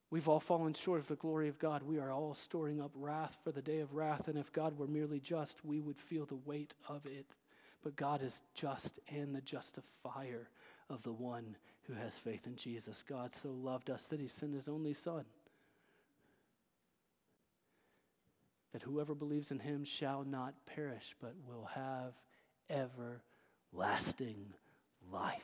We've 0.09 0.27
all 0.27 0.39
fallen 0.39 0.73
short 0.73 1.01
of 1.01 1.07
the 1.07 1.15
glory 1.15 1.49
of 1.49 1.59
God. 1.59 1.83
We 1.83 1.99
are 1.99 2.11
all 2.11 2.33
storing 2.33 2.81
up 2.81 2.91
wrath 2.95 3.37
for 3.43 3.51
the 3.51 3.61
day 3.61 3.79
of 3.79 3.93
wrath. 3.93 4.27
And 4.27 4.39
if 4.39 4.51
God 4.51 4.79
were 4.79 4.87
merely 4.87 5.19
just, 5.19 5.63
we 5.63 5.81
would 5.81 5.99
feel 5.99 6.25
the 6.25 6.39
weight 6.45 6.73
of 6.87 7.05
it. 7.05 7.37
But 7.83 7.95
God 7.95 8.23
is 8.23 8.41
just 8.55 8.99
and 9.07 9.35
the 9.35 9.41
justifier 9.41 10.49
of 10.89 11.03
the 11.03 11.13
one 11.13 11.57
who 11.89 11.95
has 11.95 12.17
faith 12.17 12.45
in 12.45 12.55
Jesus. 12.55 13.03
God 13.07 13.33
so 13.33 13.49
loved 13.49 13.89
us 13.89 14.07
that 14.07 14.19
he 14.19 14.27
sent 14.27 14.53
his 14.53 14.67
only 14.67 14.93
Son, 14.93 15.25
that 18.71 18.83
whoever 18.83 19.15
believes 19.15 19.49
in 19.51 19.59
him 19.59 19.83
shall 19.83 20.23
not 20.23 20.53
perish, 20.67 21.15
but 21.19 21.33
will 21.47 21.69
have 21.73 22.13
everlasting 22.69 24.53
life. 25.11 25.43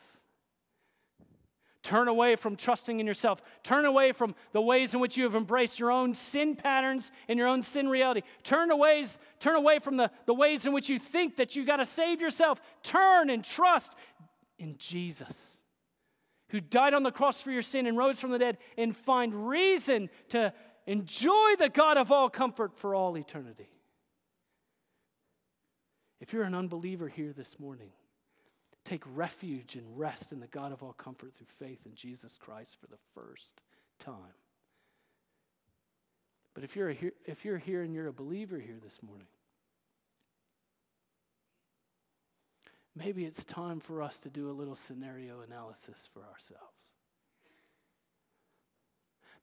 Turn 1.81 2.07
away 2.07 2.35
from 2.35 2.55
trusting 2.55 2.99
in 2.99 3.05
yourself. 3.05 3.43
Turn 3.61 3.85
away 3.85 4.11
from 4.11 4.33
the 4.53 4.61
ways 4.61 4.95
in 4.95 4.99
which 4.99 5.17
you 5.17 5.23
have 5.23 5.35
embraced 5.35 5.79
your 5.79 5.91
own 5.91 6.15
sin 6.15 6.55
patterns 6.55 7.11
and 7.27 7.37
your 7.37 7.47
own 7.47 7.61
sin 7.61 7.87
reality. 7.87 8.21
Turn 8.41 8.71
away, 8.71 9.03
turn 9.39 9.55
away 9.55 9.77
from 9.77 9.97
the, 9.97 10.09
the 10.25 10.33
ways 10.33 10.65
in 10.65 10.73
which 10.73 10.89
you 10.89 10.97
think 10.97 11.35
that 11.35 11.55
you 11.55 11.63
got 11.63 11.77
to 11.77 11.85
save 11.85 12.21
yourself. 12.21 12.59
Turn 12.81 13.29
and 13.29 13.43
trust 13.43 13.95
in 14.57 14.77
Jesus, 14.79 15.61
who 16.55 16.61
died 16.61 16.93
on 16.93 17.03
the 17.03 17.11
cross 17.11 17.41
for 17.41 17.51
your 17.51 17.61
sin 17.61 17.85
and 17.85 17.97
rose 17.97 18.17
from 18.17 18.31
the 18.31 18.39
dead, 18.39 18.57
and 18.77 18.95
find 18.95 19.49
reason 19.49 20.09
to 20.29 20.53
enjoy 20.87 21.55
the 21.59 21.67
God 21.67 21.97
of 21.97 22.13
all 22.13 22.29
comfort 22.29 22.77
for 22.77 22.95
all 22.95 23.17
eternity. 23.17 23.67
If 26.21 26.31
you're 26.31 26.45
an 26.45 26.55
unbeliever 26.55 27.09
here 27.09 27.33
this 27.33 27.59
morning, 27.59 27.89
take 28.85 29.03
refuge 29.05 29.75
and 29.75 29.99
rest 29.99 30.31
in 30.31 30.39
the 30.39 30.47
God 30.47 30.71
of 30.71 30.81
all 30.81 30.93
comfort 30.93 31.33
through 31.35 31.47
faith 31.49 31.85
in 31.85 31.93
Jesus 31.93 32.37
Christ 32.37 32.77
for 32.79 32.87
the 32.87 32.99
first 33.13 33.61
time. 33.99 34.15
But 36.53 36.63
if 36.63 36.77
you're, 36.77 36.91
here, 36.91 37.11
if 37.25 37.43
you're 37.43 37.57
here 37.57 37.81
and 37.81 37.93
you're 37.93 38.07
a 38.07 38.13
believer 38.13 38.59
here 38.59 38.79
this 38.81 39.03
morning, 39.03 39.27
maybe 42.95 43.25
it's 43.25 43.45
time 43.45 43.79
for 43.79 44.01
us 44.01 44.19
to 44.19 44.29
do 44.29 44.49
a 44.49 44.53
little 44.53 44.75
scenario 44.75 45.41
analysis 45.41 46.09
for 46.13 46.21
ourselves. 46.23 46.91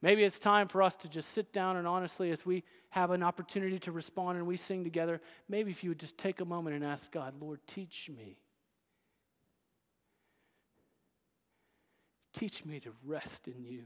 Maybe 0.01 0.25
it's 0.25 0.41
time 0.41 0.67
for 0.67 0.83
us 0.83 0.97
to 0.97 1.09
just 1.09 1.31
sit 1.31 1.53
down 1.53 1.77
and 1.77 1.87
honestly, 1.87 2.33
as 2.33 2.45
we 2.45 2.65
have 2.91 3.13
an 3.13 3.23
opportunity 3.23 3.79
to 3.81 3.93
respond 3.93 4.37
and 4.37 4.47
we 4.47 4.57
sing 4.57 4.83
together, 4.83 5.21
maybe 5.49 5.71
if 5.71 5.85
you 5.85 5.91
would 5.91 6.01
just 6.01 6.19
take 6.19 6.41
a 6.41 6.45
moment 6.45 6.75
and 6.75 6.85
ask 6.85 7.13
God, 7.13 7.35
Lord, 7.41 7.61
teach 7.67 8.11
me 8.17 8.39
Teach 12.33 12.65
me 12.65 12.81
to 12.81 12.91
rest 13.05 13.47
in 13.47 13.65
you. 13.65 13.85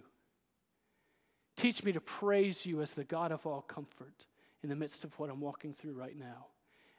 Teach 1.56 1.82
me 1.82 1.92
to 1.92 2.00
praise 2.00 2.64
you 2.64 2.80
as 2.80 2.94
the 2.94 3.04
God 3.04 3.32
of 3.32 3.46
all 3.46 3.62
comfort 3.62 4.26
in 4.62 4.68
the 4.68 4.76
midst 4.76 5.04
of 5.04 5.18
what 5.18 5.30
I'm 5.30 5.40
walking 5.40 5.72
through 5.74 5.94
right 5.94 6.16
now. 6.16 6.46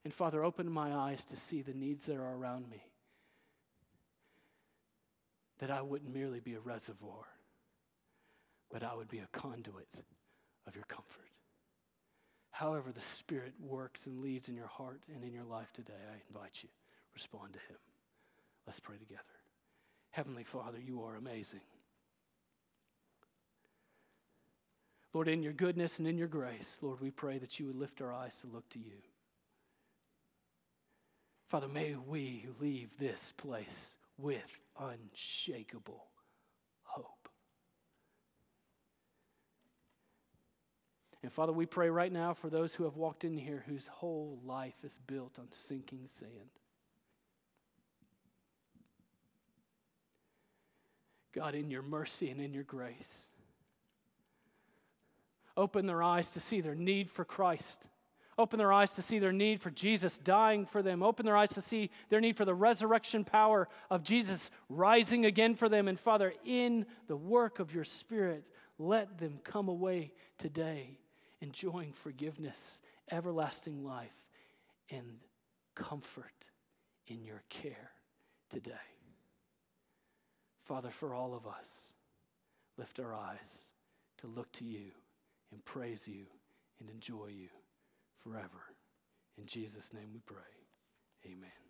And 0.07 0.13
Father, 0.13 0.41
open 0.41 0.71
my 0.71 0.93
eyes 0.95 1.25
to 1.25 1.35
see 1.35 1.61
the 1.61 1.73
needs 1.73 2.05
that 2.05 2.15
are 2.15 2.33
around 2.33 2.69
me. 2.69 2.81
That 5.59 5.69
I 5.69 5.81
wouldn't 5.81 6.13
merely 6.13 6.39
be 6.39 6.53
a 6.53 6.61
reservoir, 6.61 7.25
but 8.71 8.83
I 8.83 8.95
would 8.95 9.09
be 9.09 9.19
a 9.19 9.27
conduit 9.33 10.05
of 10.65 10.75
your 10.75 10.85
comfort. 10.85 11.27
However, 12.51 12.93
the 12.93 13.01
Spirit 13.01 13.51
works 13.59 14.07
and 14.07 14.21
leads 14.21 14.47
in 14.47 14.55
your 14.55 14.67
heart 14.67 15.01
and 15.13 15.25
in 15.25 15.33
your 15.33 15.43
life 15.43 15.73
today, 15.73 15.91
I 16.09 16.21
invite 16.29 16.63
you, 16.63 16.69
respond 17.13 17.51
to 17.51 17.59
Him. 17.59 17.77
Let's 18.65 18.79
pray 18.79 18.95
together. 18.95 19.23
Heavenly 20.11 20.45
Father, 20.45 20.79
you 20.79 21.03
are 21.03 21.17
amazing. 21.17 21.59
Lord, 25.11 25.27
in 25.27 25.43
your 25.43 25.51
goodness 25.51 25.99
and 25.99 26.07
in 26.07 26.17
your 26.17 26.29
grace, 26.29 26.79
Lord, 26.81 27.01
we 27.01 27.11
pray 27.11 27.39
that 27.39 27.59
you 27.59 27.65
would 27.65 27.75
lift 27.75 28.01
our 28.01 28.13
eyes 28.13 28.37
to 28.37 28.47
look 28.47 28.69
to 28.69 28.79
you. 28.79 29.01
Father, 31.47 31.67
may 31.69 31.95
we 31.95 32.45
leave 32.59 32.97
this 32.97 33.33
place 33.37 33.95
with 34.17 34.59
unshakable 34.77 36.07
hope. 36.83 37.29
And 41.23 41.31
Father, 41.31 41.53
we 41.53 41.65
pray 41.65 41.89
right 41.89 42.11
now 42.11 42.33
for 42.33 42.49
those 42.49 42.75
who 42.75 42.83
have 42.83 42.97
walked 42.97 43.23
in 43.23 43.37
here 43.37 43.63
whose 43.67 43.87
whole 43.87 44.39
life 44.45 44.75
is 44.83 44.99
built 45.07 45.39
on 45.39 45.47
sinking 45.51 46.05
sand. 46.05 46.31
God, 51.33 51.55
in 51.55 51.69
your 51.71 51.81
mercy 51.81 52.29
and 52.29 52.41
in 52.41 52.53
your 52.53 52.63
grace. 52.63 53.27
Open 55.55 55.85
their 55.85 56.03
eyes 56.03 56.31
to 56.31 56.39
see 56.39 56.61
their 56.61 56.75
need 56.75 57.09
for 57.09 57.23
Christ. 57.23 57.87
Open 58.39 58.59
their 58.59 58.71
eyes 58.71 58.93
to 58.93 59.01
see 59.01 59.17
their 59.17 59.31
need 59.31 59.59
for 59.61 59.71
Jesus 59.71 60.19
dying 60.19 60.65
for 60.65 60.83
them. 60.83 61.01
Open 61.01 61.25
their 61.25 61.37
eyes 61.37 61.53
to 61.55 61.61
see 61.61 61.89
their 62.09 62.21
need 62.21 62.37
for 62.37 62.45
the 62.45 62.53
resurrection 62.53 63.23
power 63.23 63.67
of 63.89 64.03
Jesus 64.03 64.51
rising 64.69 65.25
again 65.25 65.55
for 65.55 65.67
them. 65.67 65.87
And 65.87 65.99
Father, 65.99 66.33
in 66.45 66.85
the 67.07 67.15
work 67.17 67.59
of 67.59 67.73
your 67.73 67.83
Spirit, 67.83 68.43
let 68.77 69.17
them 69.17 69.39
come 69.43 69.69
away 69.69 70.13
today 70.37 70.99
enjoying 71.41 71.93
forgiveness, 71.93 72.81
everlasting 73.09 73.83
life, 73.83 74.27
and 74.91 75.17
comfort 75.73 76.45
in 77.07 77.23
your 77.23 77.43
care 77.49 77.91
today. 78.49 78.73
Father, 80.65 80.89
for 80.89 81.13
all 81.13 81.33
of 81.33 81.47
us, 81.47 81.93
lift 82.77 82.99
our 82.99 83.15
eyes 83.15 83.71
to 84.19 84.27
look 84.27 84.51
to 84.51 84.65
you 84.65 84.91
and 85.51 85.63
praise 85.65 86.07
you 86.07 86.25
and 86.79 86.89
enjoy 86.89 87.27
you 87.27 87.49
forever. 88.27 88.75
In 89.37 89.45
Jesus' 89.45 89.93
name 89.93 90.09
we 90.13 90.19
pray. 90.25 90.37
Amen. 91.25 91.66